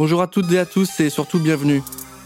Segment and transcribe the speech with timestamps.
[0.00, 1.82] Bonjour à toutes et à tous et surtout bienvenue.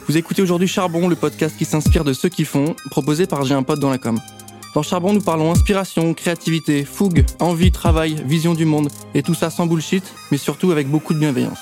[0.07, 3.55] Vous écoutez aujourd'hui Charbon, le podcast qui s'inspire de ceux qui font, proposé par J'ai
[3.55, 4.21] un pote dans la com.
[4.77, 9.51] Dans Charbon, nous parlons inspiration, créativité, fougue, envie, travail, vision du monde, et tout ça
[9.51, 11.59] sans bullshit, mais surtout avec beaucoup de bienveillance.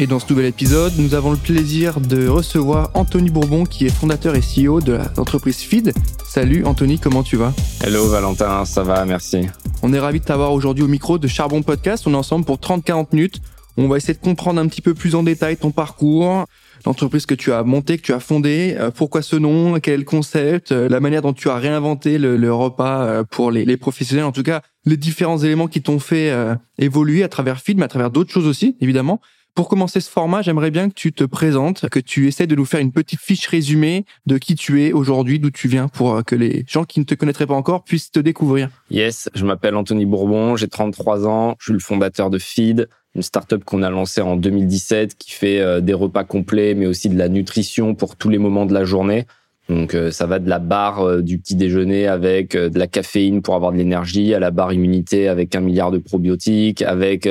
[0.00, 3.90] Et dans ce nouvel épisode, nous avons le plaisir de recevoir Anthony Bourbon, qui est
[3.90, 5.94] fondateur et CEO de l'entreprise Feed.
[6.28, 7.52] Salut Anthony, comment tu vas?
[7.84, 9.46] Hello Valentin, ça va, merci.
[9.82, 12.04] On est ravi de t'avoir aujourd'hui au micro de Charbon Podcast.
[12.08, 13.40] On est ensemble pour 30-40 minutes.
[13.78, 16.46] On va essayer de comprendre un petit peu plus en détail ton parcours,
[16.86, 19.98] l'entreprise que tu as montée, que tu as fondée, euh, pourquoi ce nom, quel est
[19.98, 24.24] le concept, euh, la manière dont tu as réinventé le, repas euh, pour les, professionnels,
[24.24, 26.32] en tout cas les différents éléments qui t'ont fait
[26.78, 29.20] évoluer à travers film, à travers d'autres choses aussi, évidemment.
[29.56, 32.64] Pour commencer ce format, j'aimerais bien que tu te présentes, que tu essaies de nous
[32.64, 36.36] faire une petite fiche résumée de qui tu es aujourd'hui, d'où tu viens, pour que
[36.36, 38.68] les gens qui ne te connaîtraient pas encore puissent te découvrir.
[38.90, 43.22] Yes, je m'appelle Anthony Bourbon, j'ai 33 ans, je suis le fondateur de Feed, une
[43.22, 47.18] startup qu'on a lancée en 2017 qui fait euh, des repas complets, mais aussi de
[47.18, 49.26] la nutrition pour tous les moments de la journée.
[49.68, 53.40] Donc euh, ça va de la barre euh, du petit déjeuner avec de la caféine
[53.40, 57.28] pour avoir de l'énergie, à la barre immunité avec un milliard de probiotiques, avec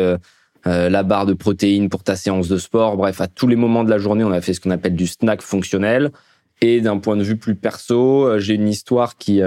[0.65, 2.97] la barre de protéines pour ta séance de sport.
[2.97, 5.05] Bref, à tous les moments de la journée, on a fait ce qu'on appelle du
[5.05, 6.09] snack fonctionnel.
[6.61, 9.43] Et d'un point de vue plus perso, j'ai une histoire qui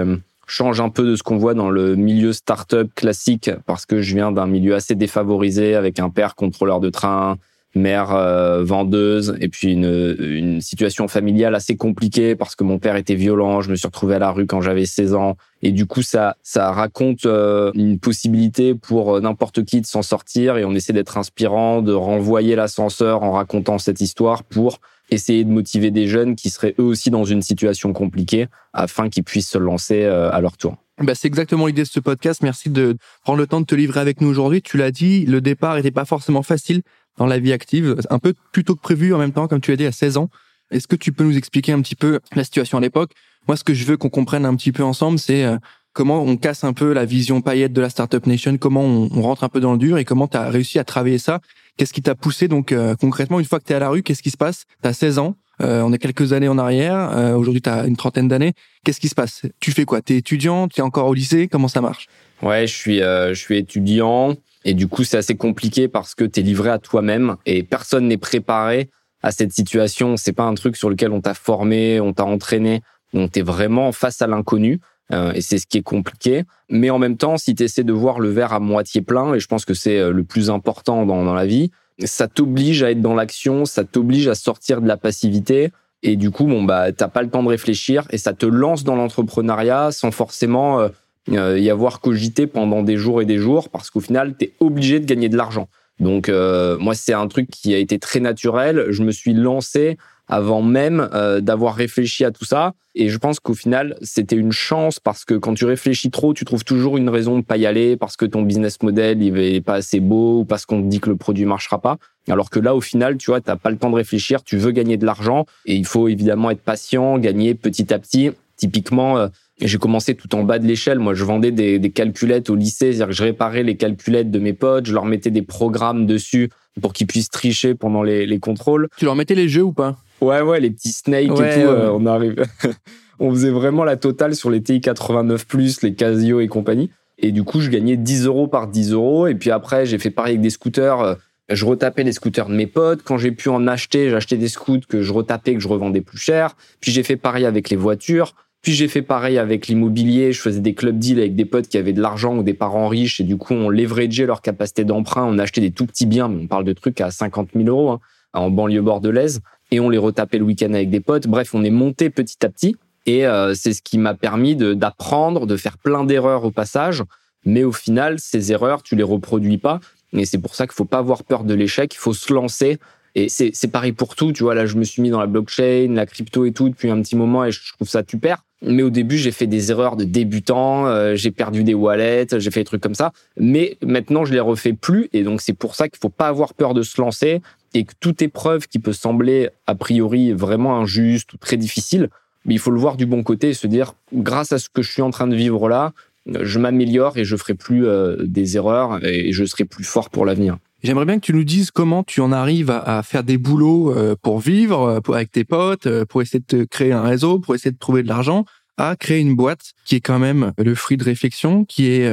[0.49, 4.15] change un peu de ce qu'on voit dans le milieu startup classique parce que je
[4.15, 7.37] viens d'un milieu assez défavorisé avec un père contrôleur de train,
[7.75, 12.95] mère euh, vendeuse et puis une, une situation familiale assez compliquée parce que mon père
[12.95, 15.85] était violent, je me suis retrouvé à la rue quand j'avais 16 ans et du
[15.85, 20.65] coup ça ça raconte euh, une possibilité pour euh, n'importe qui de s'en sortir et
[20.65, 24.79] on essaie d'être inspirant, de renvoyer l'ascenseur en racontant cette histoire pour
[25.11, 29.23] essayer de motiver des jeunes qui seraient eux aussi dans une situation compliquée afin qu'ils
[29.23, 30.77] puissent se lancer euh, à leur tour.
[31.01, 32.41] Bah, c'est exactement l'idée de ce podcast.
[32.43, 34.61] Merci de prendre le temps de te livrer avec nous aujourd'hui.
[34.61, 36.81] Tu l'as dit, le départ n'était pas forcément facile
[37.17, 39.71] dans la vie active, un peu plus tôt que prévu en même temps, comme tu
[39.71, 40.29] as dit, à 16 ans.
[40.71, 43.11] Est-ce que tu peux nous expliquer un petit peu la situation à l'époque?
[43.47, 45.57] Moi, ce que je veux qu'on comprenne un petit peu ensemble, c'est euh,
[45.93, 49.43] comment on casse un peu la vision paillette de la Startup Nation, comment on rentre
[49.43, 51.39] un peu dans le dur et comment tu as réussi à travailler ça
[51.79, 54.03] Qu'est-ce qui t'a poussé donc euh, concrètement une fois que tu es à la rue,
[54.03, 54.65] qu'est-ce qui se passe?
[54.83, 57.85] Tu as 16 ans, euh, on est quelques années en arrière, euh, aujourd'hui tu as
[57.85, 58.51] une trentaine d'années.
[58.83, 59.43] Qu'est-ce qui se passe?
[59.61, 60.01] Tu fais quoi?
[60.01, 62.07] Tu es étudiant, tu es encore au lycée, comment ça marche?
[62.41, 64.35] Ouais, je suis je suis étudiant.
[64.65, 68.09] Et du coup c'est assez compliqué parce que tu es livré à toi-même et personne
[68.09, 68.89] n'est préparé
[69.23, 72.81] à cette situation, c'est pas un truc sur lequel on t'a formé, on t'a entraîné,
[73.13, 74.81] donc tu es vraiment face à l'inconnu.
[75.11, 76.43] Euh, et c'est ce qui est compliqué.
[76.69, 79.39] Mais en même temps, si tu essaies de voir le verre à moitié plein, et
[79.39, 81.71] je pense que c'est euh, le plus important dans, la vie,
[82.03, 85.71] ça t'oblige à être dans l'action, ça t'oblige à sortir de la passivité.
[86.03, 88.83] Et du coup, bon, bah, t'as pas le temps de réfléchir et ça te lance
[88.83, 90.87] dans l'entrepreneuriat sans forcément
[91.29, 94.53] euh, y avoir cogité pendant des jours et des jours parce qu'au final, tu es
[94.59, 95.67] obligé de gagner de l'argent.
[95.99, 98.85] Donc, moi, c'est un truc qui a été très naturel.
[98.89, 99.97] Je me suis lancé
[100.29, 102.73] avant même euh, d'avoir réfléchi à tout ça.
[102.95, 106.45] Et je pense qu'au final, c'était une chance parce que quand tu réfléchis trop, tu
[106.45, 109.61] trouves toujours une raison de pas y aller parce que ton business model il est
[109.61, 111.97] pas assez beau ou parce qu'on te dit que le produit marchera pas.
[112.29, 114.71] Alors que là, au final, tu vois, t'as pas le temps de réfléchir, tu veux
[114.71, 118.31] gagner de l'argent et il faut évidemment être patient, gagner petit à petit.
[118.55, 119.27] Typiquement, euh,
[119.67, 120.99] j'ai commencé tout en bas de l'échelle.
[120.99, 124.39] Moi, je vendais des, des calculettes au lycée, c'est-à-dire que je réparais les calculettes de
[124.39, 126.49] mes potes, je leur mettais des programmes dessus
[126.81, 128.87] pour qu'ils puissent tricher pendant les, les contrôles.
[128.97, 129.97] Tu leur mettais les jeux ou pas?
[130.21, 132.45] Ouais, ouais, les petits snakes et tout, euh, on arrive.
[133.19, 136.89] on faisait vraiment la totale sur les TI 89+, les Casio et compagnie.
[137.17, 139.27] Et du coup, je gagnais 10 euros par 10 euros.
[139.27, 141.01] Et puis après, j'ai fait pareil avec des scooters.
[141.01, 141.15] Euh,
[141.49, 143.01] je retapais les scooters de mes potes.
[143.03, 146.17] Quand j'ai pu en acheter, j'achetais des scooters que je retapais, que je revendais plus
[146.17, 146.55] cher.
[146.79, 148.35] Puis j'ai fait pareil avec les voitures.
[148.61, 150.33] Puis j'ai fait pareil avec l'immobilier.
[150.33, 152.87] Je faisais des club deals avec des potes qui avaient de l'argent ou des parents
[152.87, 153.21] riches.
[153.21, 155.25] Et du coup, on leverageait leur capacité d'emprunt.
[155.25, 157.91] On achetait des tout petits biens, mais on parle de trucs à 50 000 euros
[157.91, 157.99] hein,
[158.33, 161.27] en banlieue bordelaise et on les retapait le week-end avec des potes.
[161.27, 162.75] Bref, on est monté petit à petit
[163.05, 167.03] et euh, c'est ce qui m'a permis d'apprendre, de, faire plein d'erreurs au passage.
[167.45, 169.79] Mais au final, ces erreurs, tu les reproduis pas.
[170.13, 171.93] Et c'est pour ça qu'il faut pas avoir peur de l'échec.
[171.93, 172.79] Il faut se lancer.
[173.15, 174.31] Et c'est pareil pour tout.
[174.31, 176.89] Tu vois, là, je me suis mis dans la blockchain, la crypto et tout depuis
[176.89, 178.43] un petit moment et je trouve ça super.
[178.61, 182.51] Mais au début, j'ai fait des erreurs de débutant, euh, j'ai perdu des wallets, j'ai
[182.51, 183.13] fait des trucs comme ça.
[183.37, 185.09] Mais maintenant, je les refais plus.
[185.13, 187.41] Et donc, c'est pour ça qu'il faut pas avoir peur de se lancer
[187.73, 192.09] et que toute épreuve qui peut sembler a priori vraiment injuste ou très difficile,
[192.45, 194.81] mais il faut le voir du bon côté et se dire, grâce à ce que
[194.81, 195.93] je suis en train de vivre là,
[196.25, 200.25] je m'améliore et je ferai plus euh, des erreurs et je serai plus fort pour
[200.25, 200.57] l'avenir.
[200.81, 204.15] J'aimerais bien que tu nous dises comment tu en arrives à, faire des boulots euh,
[204.21, 207.55] pour vivre, euh, pour, avec tes potes, pour essayer de te créer un réseau, pour
[207.55, 208.45] essayer de trouver de l'argent,
[208.77, 212.09] à créer une boîte qui est quand même le fruit de réflexion, qui est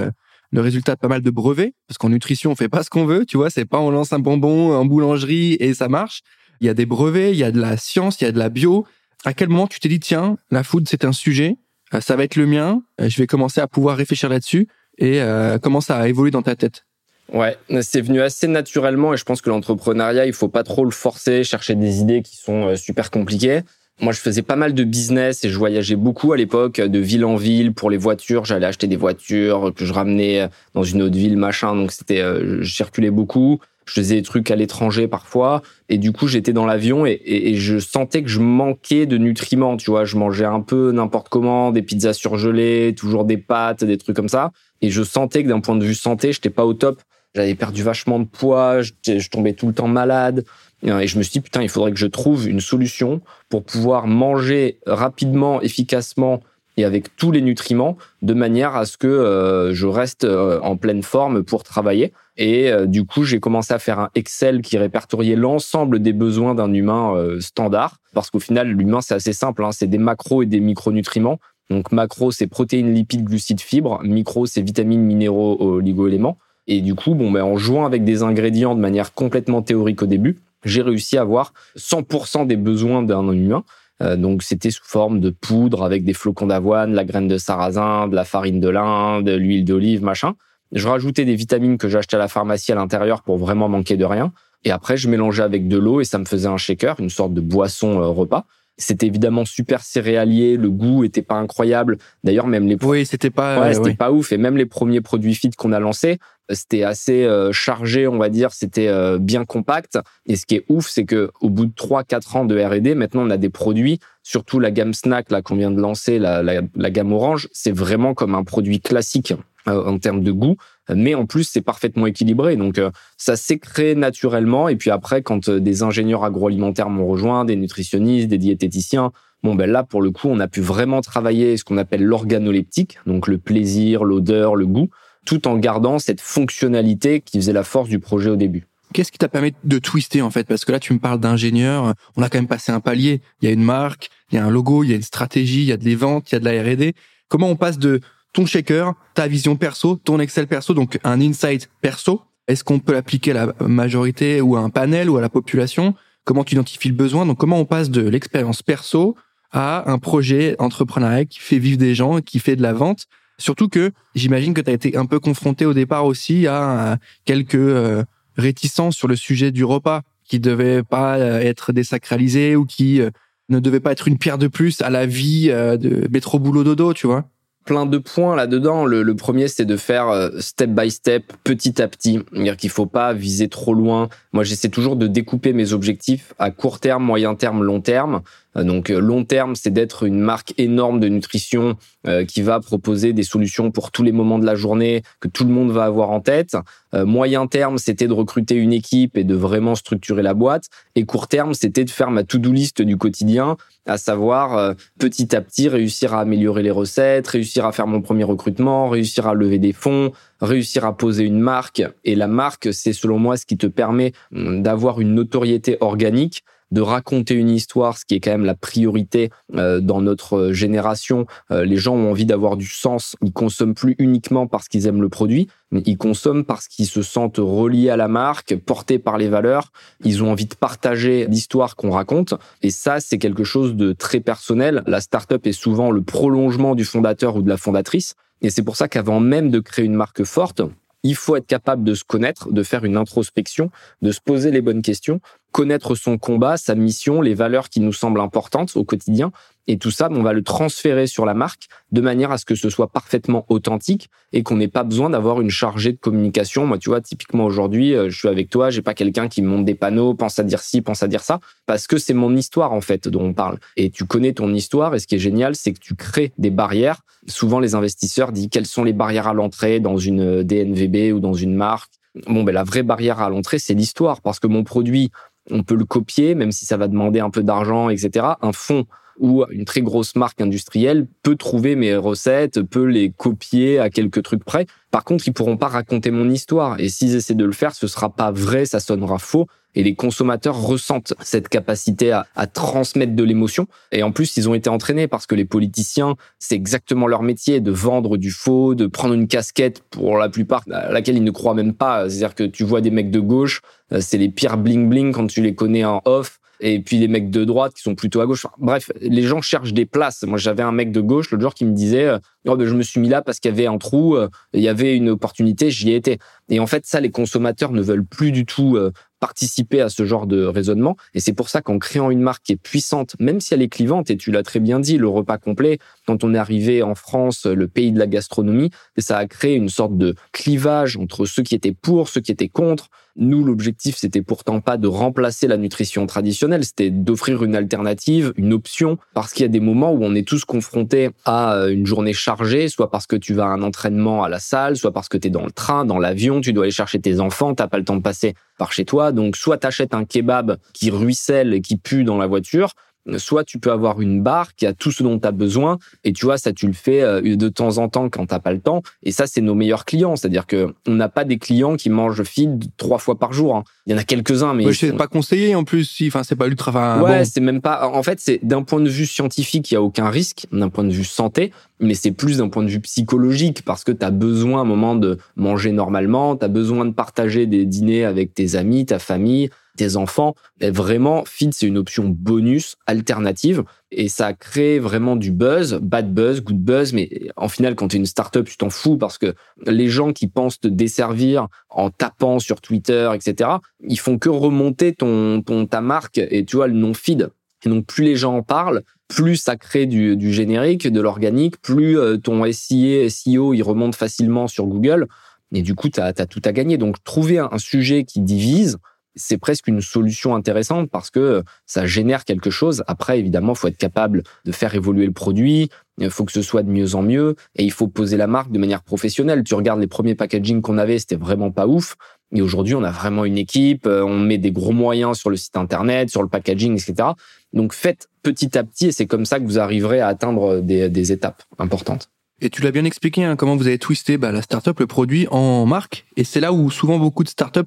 [0.51, 3.07] le résultat de pas mal de brevets, parce qu'en nutrition, on fait pas ce qu'on
[3.07, 6.23] veut, tu vois, c'est pas on lance un bonbon en boulangerie et ça marche.
[6.61, 8.39] il y a des brevets, il y a de la science, il y a de
[8.39, 8.85] la bio.
[9.25, 11.57] À quel moment tu t'es dit, tiens, la food, c'est un sujet,
[11.95, 15.21] euh, ça va être le mien, euh, je vais commencer à pouvoir réfléchir là-dessus et
[15.21, 16.86] euh, comment ça a évolué dans ta tête?
[17.33, 20.91] Ouais, c'est venu assez naturellement et je pense que l'entrepreneuriat, il faut pas trop le
[20.91, 23.63] forcer, chercher des idées qui sont super compliquées.
[24.01, 27.25] Moi, je faisais pas mal de business et je voyageais beaucoup à l'époque, de ville
[27.25, 28.45] en ville pour les voitures.
[28.45, 31.75] J'allais acheter des voitures que je ramenais dans une autre ville, machin.
[31.75, 32.23] Donc c'était,
[32.61, 36.67] je circulais beaucoup je faisais des trucs à l'étranger parfois et du coup j'étais dans
[36.67, 40.61] l'avion et, et, je sentais que je manquais de nutriments tu vois je mangeais un
[40.61, 44.51] peu n'importe comment des pizzas surgelées toujours des pâtes des trucs comme ça
[44.83, 47.01] et je sentais que d'un point de vue santé j'étais pas au top
[47.37, 50.45] j'avais perdu vachement de poids je, tombais tout le temps malade
[50.83, 54.09] et je me suis dit putain il faudrait que je trouve une solution pour pouvoir
[54.09, 56.43] manger rapidement efficacement
[56.77, 60.77] et avec tous les nutriments de manière à ce que euh, je reste euh, en
[60.77, 62.13] pleine forme pour travailler.
[62.37, 66.55] Et euh, du coup, j'ai commencé à faire un Excel qui répertoriait l'ensemble des besoins
[66.55, 67.99] d'un humain standard.
[68.13, 69.65] Parce qu'au final, l'humain, c'est assez simple.
[69.65, 71.39] Hein, c'est des macros et des micronutriments.
[71.71, 74.01] Donc macro, c'est protéines, lipides, glucides, fibres.
[74.05, 76.39] Micro, c'est vitamines, minéraux, oligo-éléments.
[76.67, 80.07] Et du coup, bon, ben, en jouant avec des ingrédients de manière complètement théorique au
[80.07, 83.65] début, j'ai réussi à avoir 100% des besoins d'un humain.
[84.03, 88.09] Euh, donc c'était sous forme de poudre avec des flocons d'avoine, la graine de sarrasin,
[88.09, 90.35] de la farine de lin, de l'huile d'olive, machin.
[90.73, 94.05] Je rajoutais des vitamines que j'achetais à la pharmacie à l'intérieur pour vraiment manquer de
[94.05, 94.33] rien.
[94.65, 97.33] Et après, je mélangeais avec de l'eau et ça me faisait un shaker, une sorte
[97.33, 98.45] de boisson euh, repas.
[98.79, 101.97] C'était évidemment super céréalier, le goût était pas incroyable.
[102.25, 104.33] D'ailleurs, même les oui, c'était pas ouais, c'était pas ouf.
[104.33, 106.19] Et même les premiers produits fit qu'on a lancés,
[106.51, 108.53] c'était assez euh, chargé, on va dire.
[108.53, 109.99] C'était euh, bien compact.
[110.27, 113.23] Et ce qui est ouf, c'est que au bout de 3-4 ans de R&D, maintenant
[113.23, 116.61] on a des produits, surtout la gamme snack là qu'on vient de lancer, la, la,
[116.75, 119.33] la gamme orange, c'est vraiment comme un produit classique
[119.69, 120.57] euh, en termes de goût,
[120.95, 122.57] mais en plus c'est parfaitement équilibré.
[122.57, 124.69] Donc euh, ça s'est créé naturellement.
[124.69, 129.13] Et puis après, quand euh, des ingénieurs agroalimentaires m'ont rejoint, des nutritionnistes, des diététiciens,
[129.43, 132.99] bon ben là pour le coup on a pu vraiment travailler ce qu'on appelle l'organoleptique,
[133.07, 134.89] donc le plaisir, l'odeur, le goût,
[135.25, 138.67] tout en gardant cette fonctionnalité qui faisait la force du projet au début.
[138.93, 140.45] Qu'est-ce qui t'a permis de twister en fait?
[140.45, 143.21] Parce que là, tu me parles d'ingénieur, on a quand même passé un palier.
[143.43, 145.63] Il y a une marque, il y a un logo, il y a une stratégie,
[145.63, 146.95] il y a des ventes, il y a de la R&D.
[147.29, 148.01] Comment on passe de
[148.37, 152.21] ton shaker, ta vision perso, ton Excel perso, donc un insight perso.
[152.49, 155.95] Est-ce qu'on peut l'appliquer à la majorité ou à un panel ou à la population?
[156.25, 157.25] Comment tu identifies le besoin?
[157.25, 159.17] Donc comment on passe de l'expérience perso
[159.53, 163.07] à un projet entrepreneurial qui fait vivre des gens, qui fait de la vente?
[163.39, 167.55] Surtout que j'imagine que tu as été un peu confronté au départ aussi à quelques
[167.55, 168.05] euh,
[168.37, 173.09] réticences sur le sujet du repas qui devait pas euh, être désacralisé ou qui euh,
[173.49, 176.93] ne devait pas être une pierre de plus à la vie de métro boulot dodo,
[176.93, 177.31] tu vois?
[177.67, 178.87] Plein de points là-dedans.
[178.87, 182.21] Le, premier, c'est de faire euh, step by step, petit à petit.
[182.33, 184.09] C'est-à-dire qu'il faut pas viser trop loin.
[184.33, 188.23] Moi, j'essaie toujours de découper mes objectifs à court terme, moyen terme, long terme.
[188.57, 191.77] Euh, donc euh, long terme, c'est d'être une marque énorme de nutrition
[192.07, 195.45] euh, qui va proposer des solutions pour tous les moments de la journée que tout
[195.45, 196.57] le monde va avoir en tête.
[196.93, 200.69] moyen terme, c'était de recruter une équipe et de vraiment structurer la boîte.
[200.95, 205.43] Et court terme, c'était de faire ma to-do list du quotidien, à savoir petit à
[205.43, 209.59] petit réussir à améliorer les recettes, réussir à faire mon premier recrutement, réussir à lever
[209.59, 211.83] des fonds, réussir à poser une marque.
[212.05, 216.45] Et la marque, c'est selon moi ce qui te permet hum, d'avoir une notoriété organique
[216.71, 221.27] de raconter une histoire, ce qui est quand même la priorité euh, dans notre génération.
[221.51, 223.17] Euh, les gens ont envie d'avoir du sens.
[223.23, 227.03] Ils consomment plus uniquement parce qu'ils aiment le produit, mais ils consomment parce qu'ils se
[227.03, 229.73] sentent reliés à la marque, portés par les valeurs.
[230.05, 232.35] Ils ont envie de partager l'histoire qu'on raconte.
[232.63, 234.83] Et ça, c'est quelque chose de très personnel.
[234.87, 238.15] La startup est souvent le prolongement du fondateur ou de la fondatrice.
[238.43, 240.63] Et c'est pour ça qu'avant même de créer une marque forte,
[241.07, 243.71] il faut être capable de se connaître, de faire une introspection,
[244.03, 245.21] de se poser les bonnes questions
[245.57, 249.33] connaître son combat, sa mission, les valeurs qui nous semblent importantes au quotidien.
[249.67, 252.55] Et tout ça, on va le transférer sur la marque de manière à ce que
[252.55, 256.67] ce soit parfaitement authentique et qu'on n'ait pas besoin d'avoir une chargée de communication.
[256.67, 259.65] Moi, tu vois, typiquement aujourd'hui, euh, je suis avec toi, j'ai pas quelqu'un qui monte
[259.65, 262.73] des panneaux, pense à dire ci, pense à dire ça, parce que c'est mon histoire
[262.73, 263.59] en fait dont on parle.
[263.77, 266.51] Et tu connais ton histoire et ce qui est génial, c'est que tu crées des
[266.51, 267.03] barrières.
[267.27, 271.35] Souvent, les investisseurs disent quelles sont les barrières à l'entrée dans une DNVB ou dans
[271.35, 271.93] une marque?
[272.29, 275.11] Bon, ben la vraie barrière à l'entrée, c'est l'histoire, parce que mon produit,
[275.51, 278.27] on peut le copier, même si ça va demander un peu d'argent, etc.
[278.41, 278.87] Un fonds
[279.19, 284.23] ou une très grosse marque industrielle peut trouver mes recettes, peut les copier à quelques
[284.23, 284.67] trucs près.
[284.91, 286.81] Par contre, ils pourront pas raconter mon histoire.
[286.81, 289.47] Et s'ils essaient de le faire, ce sera pas vrai, ça sonnera faux
[289.77, 293.69] et les consommateurs ressentent cette capacité à, transmettre de l'émotion.
[293.93, 297.61] Et en plus, ils ont été entraînés parce que les politiciens, c'est exactement leur métier
[297.61, 301.31] de vendre du faux, de prendre une casquette pour la plupart à laquelle ils ne
[301.31, 302.09] croient même pas.
[302.09, 303.61] C'est-à-dire que tu vois des mecs de gauche,
[303.93, 306.41] euh, c'est les pires bling bling quand tu les connais en off.
[306.61, 308.47] Et puis des mecs de droite qui sont plutôt à gauche.
[308.59, 310.23] bref, les gens cherchent des places.
[310.23, 312.75] Moi, j'avais un mec de gauche l'autre jour qui me disait euh, oh, ben, je
[312.75, 315.11] me suis mis là parce qu'il y avait un trou, euh, il y avait une
[315.11, 316.19] opportunité, j'y étais.
[316.49, 320.05] Et en fait, ça, les consommateurs ne veulent plus du tout euh, participer à ce
[320.05, 320.97] genre de raisonnement.
[321.15, 323.69] Et c'est pour ça qu'en créant une marque qui est puissante, même si elle est
[323.69, 326.95] clivante, et tu l'as très bien dit, le repas complet, quand on est arrivé en
[326.95, 331.43] France, le pays de la gastronomie, ça a créé une sorte de clivage entre ceux
[331.43, 332.89] qui étaient pour, ceux qui étaient contre.
[333.19, 338.53] Nous, l'objectif, c'était pourtant pas de remplacer la nutrition traditionnelle, c'était d'offrir une alternative, une
[338.53, 341.87] option, parce qu'il y a des moments où on est tous confrontés à euh, une
[341.87, 345.09] journée chargée, soit parce que tu vas à un entraînement à la salle, soit parce
[345.09, 347.69] que tu es dans le train, dans l'avion, tu dois aller chercher tes enfants, t'as
[347.69, 349.13] pas le temps de passer par chez toi.
[349.13, 352.73] Donc, soit t'achètes un kebab qui ruisselle et qui pue dans la voiture,
[353.19, 356.13] soit tu peux avoir une barre qui a tout ce dont tu as besoin et
[356.13, 358.61] tu vois ça tu le fais euh, de temps en temps quand t'as pas le
[358.61, 358.83] temps.
[359.03, 360.17] Et ça c'est nos meilleurs clients.
[360.17, 363.65] C'est-à-dire que on n'a pas des clients qui mangent feed trois fois par jour hein.
[363.87, 366.47] il y en a quelques-uns mais je pas conseillé en plus si enfin c'est pas
[366.47, 369.77] ultra ouais c'est même pas en fait c'est d'un point de vue scientifique il y
[369.77, 372.81] a aucun risque d'un point de vue santé mais c'est plus d'un point de vue
[372.81, 376.85] psychologique parce que tu as besoin à un moment de manger normalement, tu as besoin
[376.85, 380.35] de partager des dîners avec tes amis, ta famille, tes enfants.
[380.61, 386.13] Et vraiment, Feed, c'est une option bonus, alternative, et ça crée vraiment du buzz, bad
[386.13, 389.19] buzz, good buzz, mais en final, quand tu es une startup, tu t'en fous parce
[389.19, 389.35] que
[389.67, 393.51] les gens qui pensent te desservir en tapant sur Twitter, etc.,
[393.87, 397.31] ils font que remonter ton, ton ta marque et tu vois le nom Feed.
[397.65, 401.61] Et donc, plus les gens en parlent, plus ça crée du, du générique, de l'organique,
[401.61, 405.07] plus euh, ton SIA, SEO, il remonte facilement sur Google.
[405.53, 406.77] Et du coup, tu as, tout à gagner.
[406.77, 408.79] Donc, trouver un, sujet qui divise,
[409.17, 412.85] c'est presque une solution intéressante parce que ça génère quelque chose.
[412.87, 415.71] Après, évidemment, faut être capable de faire évoluer le produit.
[415.99, 418.53] Il faut que ce soit de mieux en mieux et il faut poser la marque
[418.53, 419.43] de manière professionnelle.
[419.43, 421.97] Tu regardes les premiers packaging qu'on avait, c'était vraiment pas ouf.
[422.33, 425.37] Et aujourd'hui, on a vraiment une équipe, euh, on met des gros moyens sur le
[425.37, 427.11] site internet, sur le packaging, etc.
[427.53, 431.13] Donc faites petit à petit et c'est comme ça que vous arriverez à atteindre des,
[431.13, 432.11] étapes importantes.
[432.43, 435.27] Et tu l'as bien expliqué, hein, comment vous avez twisté bah, la startup, le produit
[435.31, 436.05] en marque.
[436.17, 437.63] Et c'est là où souvent beaucoup de startups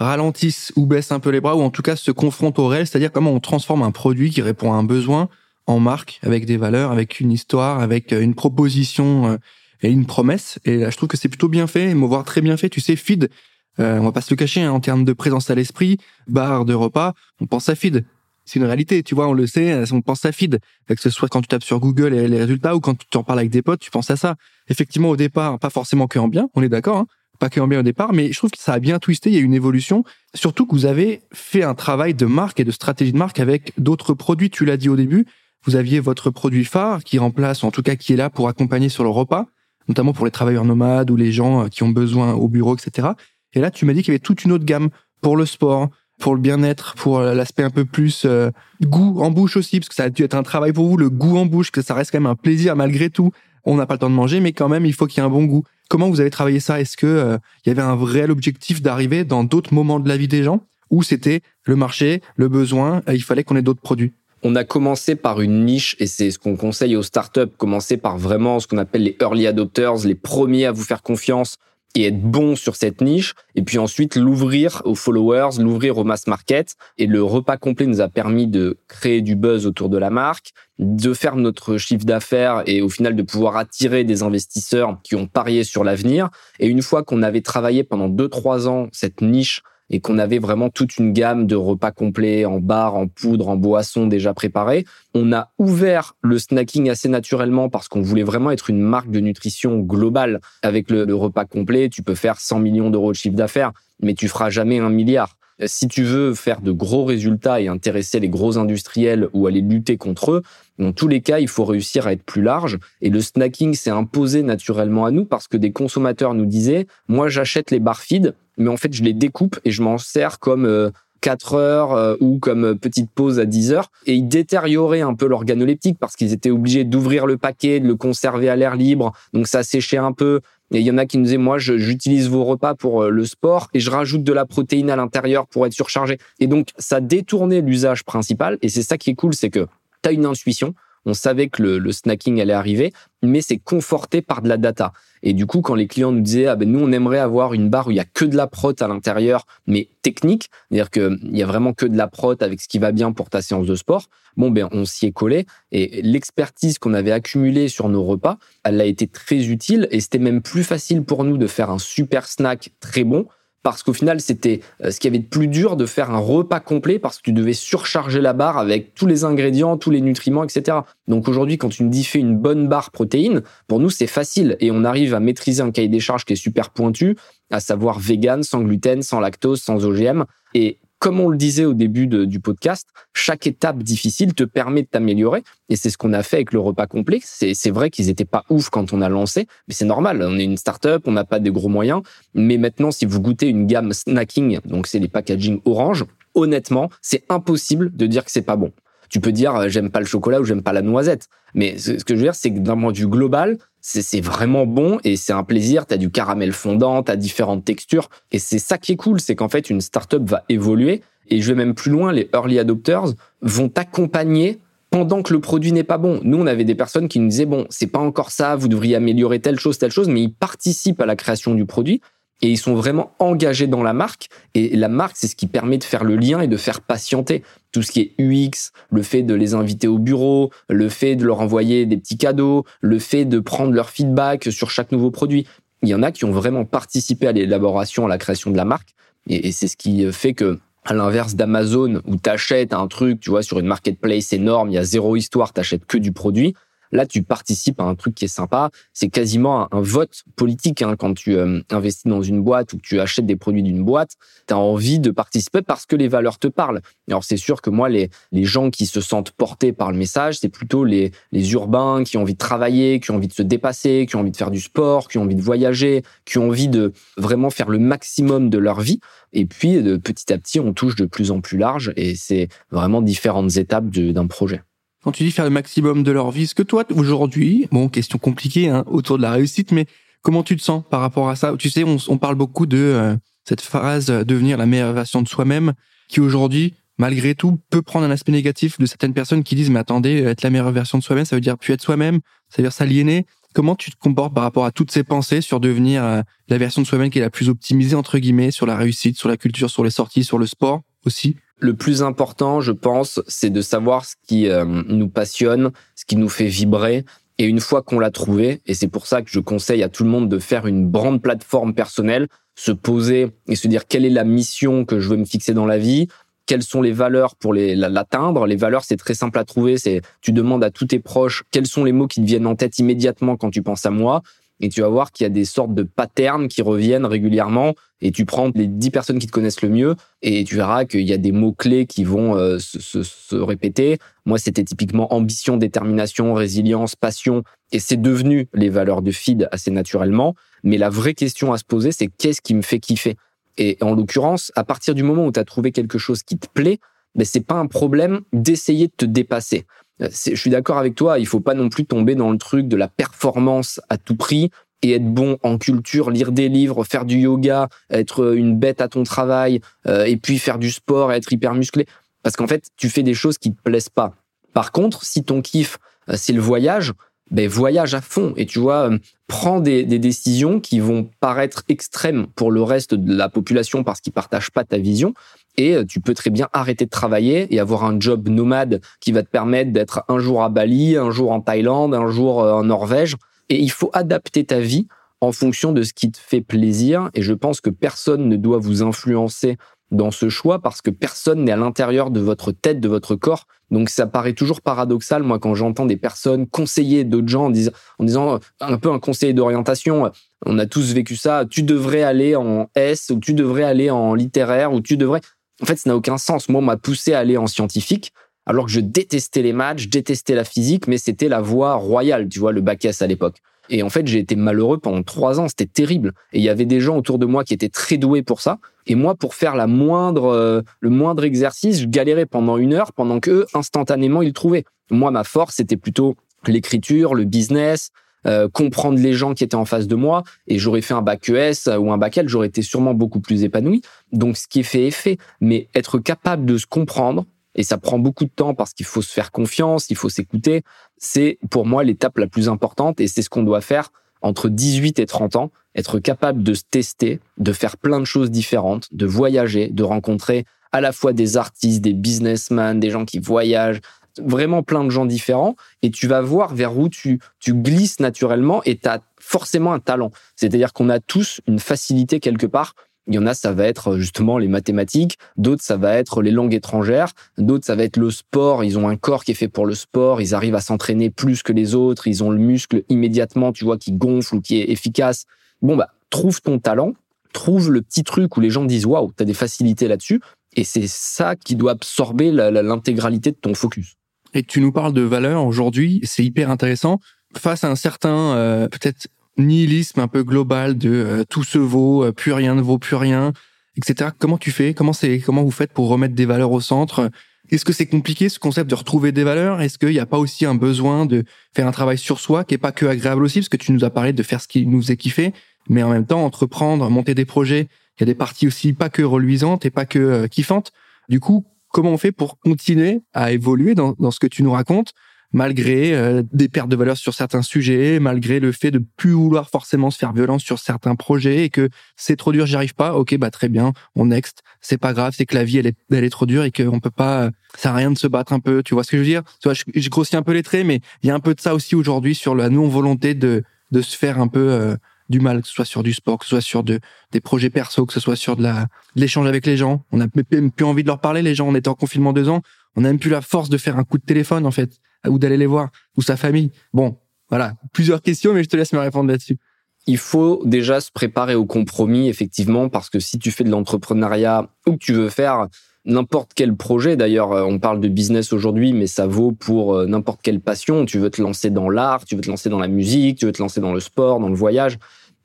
[0.00, 2.86] ralentissent ou baissent un peu les bras ou en tout cas se confrontent au réel,
[2.86, 5.28] c'est-à-dire comment on transforme un produit qui répond à un besoin
[5.66, 9.36] en marque avec des valeurs, avec une histoire, avec euh, une proposition euh,
[9.82, 10.58] et une promesse.
[10.64, 12.68] Et là, je trouve que c'est plutôt bien fait, me voir très bien fait.
[12.68, 13.30] Tu sais, Feed,
[13.78, 16.64] euh, on va pas se le cacher, hein, en termes de présence à l'esprit, bar
[16.64, 18.04] de repas, on pense à Feed.
[18.46, 20.58] C'est une réalité, tu vois, on le sait, on pense à Feed.
[20.88, 23.22] Que ce soit quand tu tapes sur Google et les résultats ou quand tu en
[23.22, 24.34] parles avec des potes, tu penses à ça.
[24.68, 27.06] Effectivement, au départ, pas forcément que en bien, on est d'accord, hein,
[27.40, 29.34] pas que en bien au départ, mais je trouve que ça a bien twisté, il
[29.34, 30.04] y a une évolution.
[30.34, 33.72] Surtout que vous avez fait un travail de marque et de stratégie de marque avec
[33.78, 35.26] d'autres produits, tu l'as dit au début.
[35.64, 38.90] Vous aviez votre produit phare qui remplace, en tout cas qui est là pour accompagner
[38.90, 39.46] sur le repas,
[39.88, 43.08] notamment pour les travailleurs nomades ou les gens qui ont besoin au bureau, etc.
[43.54, 44.90] Et là, tu m'as dit qu'il y avait toute une autre gamme
[45.22, 48.50] pour le sport, pour le bien-être, pour l'aspect un peu plus euh,
[48.82, 51.08] goût en bouche aussi, parce que ça a dû être un travail pour vous, le
[51.08, 53.32] goût en bouche, que ça reste quand même un plaisir malgré tout.
[53.64, 55.26] On n'a pas le temps de manger, mais quand même, il faut qu'il y ait
[55.26, 55.64] un bon goût.
[55.90, 56.80] Comment vous avez travaillé ça?
[56.80, 60.16] Est-ce que euh, il y avait un réel objectif d'arriver dans d'autres moments de la
[60.16, 63.80] vie des gens, ou c'était le marché, le besoin, et il fallait qu'on ait d'autres
[63.80, 64.12] produits?
[64.44, 68.18] On a commencé par une niche et c'est ce qu'on conseille aux startups, commencer par
[68.18, 71.56] vraiment ce qu'on appelle les early adopters, les premiers à vous faire confiance,
[71.94, 76.26] et être bon sur cette niche, et puis ensuite l'ouvrir aux followers, l'ouvrir au mass
[76.26, 76.76] market.
[76.98, 80.52] Et le repas complet nous a permis de créer du buzz autour de la marque,
[80.78, 85.26] de faire notre chiffre d'affaires et au final de pouvoir attirer des investisseurs qui ont
[85.26, 86.30] parié sur l'avenir.
[86.58, 90.38] Et une fois qu'on avait travaillé pendant deux trois ans cette niche et qu'on avait
[90.38, 94.86] vraiment toute une gamme de repas complets en bar, en poudre, en boisson déjà préparés.
[95.14, 99.20] On a ouvert le snacking assez naturellement parce qu'on voulait vraiment être une marque de
[99.20, 100.40] nutrition globale.
[100.62, 104.28] Avec le, repas complet, tu peux faire 100 millions d'euros de chiffre d'affaires, mais tu
[104.28, 105.36] feras jamais un milliard.
[105.66, 109.96] Si tu veux faire de gros résultats et intéresser les gros industriels ou aller lutter
[109.96, 110.42] contre eux,
[110.78, 112.78] dans tous les cas, il faut réussir à être plus large.
[113.02, 117.28] Et le snacking s'est imposé naturellement à nous parce que des consommateurs nous disaient, moi
[117.28, 120.92] j'achète les bar feed, mais en fait, je les découpe et je m'en sers comme
[121.20, 123.90] 4 euh, heures euh, ou comme euh, petite pause à 10 heures.
[124.06, 127.96] Et ils détérioraient un peu l'organoleptique parce qu'ils étaient obligés d'ouvrir le paquet, de le
[127.96, 129.12] conserver à l'air libre.
[129.32, 130.40] Donc ça séchait un peu.
[130.72, 133.68] Et il y en a qui nous disaient, moi, j'utilise vos repas pour le sport
[133.74, 136.18] et je rajoute de la protéine à l'intérieur pour être surchargé.
[136.38, 138.56] Et donc, ça détournait l'usage principal.
[138.62, 139.66] Et c'est ça qui est cool, c'est que
[140.02, 140.74] tu as une intuition,
[141.06, 142.92] on savait que le, snacking allait arriver,
[143.22, 144.92] mais c'est conforté par de la data.
[145.22, 147.68] Et du coup, quand les clients nous disaient, ah ben nous, on aimerait avoir une
[147.68, 151.36] barre où il y a que de la prot à l'intérieur, mais technique, c'est-à-dire qu'il
[151.36, 153.66] y a vraiment que de la prot avec ce qui va bien pour ta séance
[153.66, 154.06] de sport.
[154.36, 155.46] Bon, ben, on s'y est collé.
[155.72, 160.18] Et l'expertise qu'on avait accumulée sur nos repas, elle a été très utile et c'était
[160.18, 163.26] même plus facile pour nous de faire un super snack très bon
[163.62, 166.60] parce qu'au final, c'était euh, ce qui avait de plus dur de faire un repas
[166.60, 170.44] complet parce que tu devais surcharger la barre avec tous les ingrédients, tous les nutriments,
[170.44, 170.78] etc.
[171.08, 174.56] Donc aujourd'hui, quand tu me dis fais une bonne barre protéine, pour nous, c'est facile
[174.60, 177.16] et on arrive à maîtriser un cahier des charges qui est super pointu,
[177.50, 180.24] à savoir vegan, sans gluten, sans lactose, sans OGM.
[180.54, 184.86] Et comme on le disait au début du podcast, chaque étape difficile te permet de
[184.86, 185.42] t'améliorer.
[185.70, 187.20] Et c'est ce qu'on a fait avec le repas complet.
[187.24, 190.22] C'est vrai qu'ils étaient pas ouf quand on a lancé, mais c'est normal.
[190.22, 192.02] On est une startup, on n'a pas des gros moyens.
[192.34, 196.04] Mais maintenant, si vous goûtez une gamme snacking, donc c'est les packaging orange,
[196.34, 198.70] honnêtement, c'est impossible de dire que c'est pas bon.
[199.08, 201.92] Tu peux dire euh, j'aime pas le chocolat ou j'aime pas la noisette, mais ce
[202.04, 205.16] que je veux dire, c'est que d'un point de vue global, c'est vraiment bon et
[205.16, 205.86] c'est un plaisir.
[205.86, 208.08] Tu as du caramel fondant, tu as différentes textures.
[208.32, 211.02] Et c'est ça qui est cool, c'est qu'en fait, une startup va évoluer.
[211.28, 214.58] Et je vais même plus loin, les early adopters vont t'accompagner
[214.90, 216.20] pendant que le produit n'est pas bon.
[216.24, 218.96] Nous, on avait des personnes qui nous disaient, bon, c'est pas encore ça, vous devriez
[218.96, 222.00] améliorer telle chose, telle chose, mais ils participent à la création du produit
[222.42, 224.28] et ils sont vraiment engagés dans la marque.
[224.54, 227.42] Et la marque, c'est ce qui permet de faire le lien et de faire patienter.
[227.72, 231.24] Tout ce qui est UX, le fait de les inviter au bureau, le fait de
[231.24, 235.46] leur envoyer des petits cadeaux, le fait de prendre leur feedback sur chaque nouveau produit.
[235.82, 238.64] Il y en a qui ont vraiment participé à l'élaboration, à la création de la
[238.64, 238.94] marque.
[239.28, 243.30] Et, c'est ce qui fait que, à l'inverse d'Amazon, où tu achètes un truc, tu
[243.30, 246.54] vois, sur une marketplace énorme, il y a zéro histoire, t'achètes que du produit.
[246.92, 248.70] Là, tu participes à un truc qui est sympa.
[248.92, 252.82] C'est quasiment un, vote politique hein, quand tu euh, investis dans une boîte ou que
[252.82, 254.16] tu achètes des produits d'une boîte.
[254.46, 256.80] Tu as envie de participer parce que les valeurs te parlent.
[257.08, 260.38] Alors c'est sûr que moi, les, les gens qui se sentent portés par le message,
[260.38, 263.42] c'est plutôt les, les urbains qui ont envie de travailler, qui ont envie de se
[263.42, 266.48] dépasser, qui ont envie de faire du sport, qui ont envie de voyager, qui ont
[266.48, 269.00] envie de vraiment faire le maximum de leur vie.
[269.32, 272.48] Et puis, de, petit à petit, on touche de plus en plus large et c'est
[272.70, 274.62] vraiment différentes étapes d'un projet.
[275.02, 278.18] Quand tu dis faire le maximum de leur vie, est-ce que toi, aujourd'hui, bon, question
[278.18, 279.86] compliquée hein, autour de la réussite, mais
[280.22, 281.54] comment tu te sens par rapport à ça?
[281.58, 285.28] Tu sais, on, parle beaucoup de euh, cette phrase euh, devenir la meilleure version de
[285.28, 285.72] soi-même,
[286.08, 289.80] qui aujourd'hui, malgré tout, peut prendre un aspect négatif de certaines personnes qui disent, mais
[289.80, 292.64] attendez, être la meilleure version de soi-même, ça veut dire plus être soi-même, ça veut
[292.64, 293.24] dire s'aliéner.
[293.52, 296.82] Comment tu te comportes par rapport à toutes ces pensées sur devenir euh, la version
[296.82, 299.70] de soi-même qui est la plus optimisée, entre guillemets, sur la réussite, sur la culture,
[299.70, 301.36] sur les sorties, sur le sport aussi?
[301.60, 306.16] Le plus important, je pense, c'est de savoir ce qui euh, nous passionne, ce qui
[306.16, 307.04] nous fait vibrer.
[307.38, 310.04] Et une fois qu'on l'a trouvé, et c'est pour ça que je conseille à tout
[310.04, 314.10] le monde de faire une grande plateforme personnelle, se poser et se dire quelle est
[314.10, 316.08] la mission que je veux me fixer dans la vie,
[316.44, 318.46] quelles sont les valeurs pour l'atteindre.
[318.46, 319.78] Les valeurs, c'est très simple à trouver.
[319.78, 322.56] C'est tu demandes à tous tes proches quels sont les mots qui te viennent en
[322.56, 324.22] tête immédiatement quand tu penses à moi
[324.60, 328.12] et tu vas voir qu'il y a des sortes de patterns qui reviennent régulièrement et
[328.12, 331.12] tu prends les dix personnes qui te connaissent le mieux et tu verras qu'il y
[331.12, 333.98] a des mots-clés qui vont euh, se, se, répéter.
[334.26, 337.42] Moi, c'était typiquement ambition, détermination, résilience, passion
[337.72, 340.34] et c'est devenu les valeurs de feed assez naturellement.
[340.62, 343.16] Mais la vraie question à se poser, c'est qu'est-ce qui me fait kiffer?
[343.58, 346.46] Et en l'occurrence, à partir du moment où tu as trouvé quelque chose qui te
[346.48, 346.78] plaît,
[347.14, 349.66] ben, c'est pas un problème d'essayer de te dépasser.
[350.02, 352.68] Euh, je suis d'accord avec toi, il faut pas non plus tomber dans le truc
[352.68, 354.50] de la performance à tout prix
[354.82, 358.88] et être bon en culture, lire des livres, faire du yoga, être une bête à
[358.88, 361.86] ton travail, euh, et puis faire du sport, être hyper musclé.
[362.22, 364.14] Parce qu'en fait, tu fais des choses qui te plaisent pas.
[364.54, 366.92] Par contre, si ton kiff, euh, c'est le voyage,
[367.30, 368.90] ben voyage à fond et tu vois,
[369.28, 374.00] prends des, des, décisions qui vont paraître extrêmes pour le reste de la population parce
[374.00, 375.14] qu'ils partagent pas ta vision,
[375.60, 379.12] et euh, tu peux très bien arrêter de travailler et avoir un job nomade qui
[379.12, 382.52] va te permettre d'être un jour à Bali, un jour en Thaïlande, un jour euh,
[382.52, 383.16] en Norvège.
[383.48, 384.86] Et il faut adapter ta vie
[385.20, 387.10] en fonction de ce qui te fait plaisir.
[387.14, 389.58] Et je pense que personne ne doit vous influencer
[389.90, 393.46] dans ce choix parce que personne n'est à l'intérieur de votre tête, de votre corps.
[393.70, 397.52] Donc ça paraît toujours paradoxal, moi, quand j'entends des personnes conseiller d'autres gens en
[397.98, 400.10] en disant un peu un conseiller d'orientation.
[400.46, 401.44] On a tous vécu ça.
[401.48, 405.20] Tu devrais aller en S ou tu devrais aller en littéraire ou tu devrais.
[405.62, 406.48] En fait, ça n'a aucun sens.
[406.48, 408.12] Moi, on m'a poussé à aller en scientifique,
[408.46, 412.28] alors que je détestais les maths, je détestais la physique, mais c'était la voie royale,
[412.28, 413.36] tu vois, le bac S à l'époque.
[413.68, 416.12] Et en fait, j'ai été malheureux pendant trois ans, c'était terrible.
[416.32, 418.58] Et il y avait des gens autour de moi qui étaient très doués pour ça.
[418.86, 422.92] Et moi, pour faire la moindre, euh, le moindre exercice, je galérais pendant une heure,
[422.92, 424.64] pendant que instantanément, ils trouvaient.
[424.90, 427.90] Moi, ma force, c'était plutôt l'écriture, le business,
[428.26, 431.28] euh, comprendre les gens qui étaient en face de moi et j'aurais fait un bac
[431.28, 433.82] ES ou un bac L, j'aurais été sûrement beaucoup plus épanoui.
[434.12, 437.78] Donc ce qui est fait est fait, mais être capable de se comprendre et ça
[437.78, 440.62] prend beaucoup de temps parce qu'il faut se faire confiance, il faut s'écouter,
[440.98, 443.90] c'est pour moi l'étape la plus importante et c'est ce qu'on doit faire
[444.22, 448.30] entre 18 et 30 ans, être capable de se tester, de faire plein de choses
[448.30, 453.18] différentes, de voyager, de rencontrer à la fois des artistes, des businessmen, des gens qui
[453.18, 453.80] voyagent,
[454.24, 458.62] vraiment plein de gens différents et tu vas voir vers où tu, tu glisses naturellement
[458.64, 460.10] et tu as forcément un talent.
[460.36, 462.74] C'est-à-dire qu'on a tous une facilité quelque part
[463.06, 465.18] Il y en a, ça va être justement les mathématiques.
[465.36, 467.12] D'autres, ça va être les langues étrangères.
[467.38, 468.64] D'autres, ça va être le sport.
[468.64, 470.20] Ils ont un corps qui est fait pour le sport.
[470.20, 472.06] Ils arrivent à s'entraîner plus que les autres.
[472.06, 475.26] Ils ont le muscle immédiatement, tu vois, qui gonfle ou qui est efficace.
[475.62, 476.92] Bon, bah, trouve ton talent.
[477.32, 480.20] Trouve le petit truc où les gens disent waouh, t'as des facilités là-dessus.
[480.56, 483.94] Et c'est ça qui doit absorber l'intégralité de ton focus.
[484.34, 487.00] Et tu nous parles de valeur aujourd'hui, c'est hyper intéressant.
[487.36, 492.04] Face à un certain euh, peut-être nihilisme un peu global de euh, tout se vaut,
[492.04, 493.32] euh, plus rien ne vaut plus rien,
[493.76, 494.10] etc.
[494.18, 494.74] Comment tu fais?
[494.74, 497.10] Comment c'est Comment vous faites pour remettre des valeurs au centre?
[497.50, 499.60] Est-ce que c'est compliqué ce concept de retrouver des valeurs?
[499.60, 502.54] Est-ce qu'il n'y a pas aussi un besoin de faire un travail sur soi qui
[502.54, 503.40] est pas que agréable aussi?
[503.40, 505.32] Parce que tu nous as parlé de faire ce qui nous faisait kiffer,
[505.68, 508.88] mais en même temps entreprendre, monter des projets, il y a des parties aussi pas
[508.88, 510.72] que reluisantes et pas que kiffantes.
[511.08, 514.52] Du coup, comment on fait pour continuer à évoluer dans, dans ce que tu nous
[514.52, 514.92] racontes
[515.32, 519.48] malgré euh, des pertes de valeur sur certains sujets, malgré le fait de plus vouloir
[519.48, 522.94] forcément se faire violence sur certains projets et que c'est trop dur, j'y arrive pas.
[522.94, 524.42] Ok, bah très bien, on next.
[524.60, 526.80] C'est pas grave, c'est que la vie elle est, elle est trop dure et qu'on
[526.80, 528.62] peut pas, ça à rien de se battre un peu.
[528.62, 529.22] Tu vois ce que je veux dire?
[529.40, 531.34] Tu vois, je, je grossis un peu les traits, mais il y a un peu
[531.34, 534.76] de ça aussi aujourd'hui sur la non volonté de de se faire un peu euh,
[535.10, 536.80] du mal, que ce soit sur du sport, que ce soit sur de,
[537.12, 539.84] des projets perso, que ce soit sur de la l'échange avec les gens.
[539.92, 541.48] On n'a même plus envie de leur parler, les gens.
[541.48, 542.40] On était en confinement deux ans.
[542.76, 545.18] On n'a même plus la force de faire un coup de téléphone, en fait, ou
[545.18, 546.52] d'aller les voir, ou sa famille.
[546.72, 546.96] Bon,
[547.28, 547.54] voilà.
[547.72, 549.38] Plusieurs questions, mais je te laisse me répondre là-dessus.
[549.86, 554.48] Il faut déjà se préparer au compromis, effectivement, parce que si tu fais de l'entrepreneuriat
[554.66, 555.48] ou que tu veux faire
[555.86, 559.86] n'importe quel projet, d'ailleurs, euh, on parle de business aujourd'hui, mais ça vaut pour euh,
[559.86, 560.84] n'importe quelle passion.
[560.84, 563.32] Tu veux te lancer dans l'art, tu veux te lancer dans la musique, tu veux
[563.32, 564.78] te lancer dans le sport, dans le voyage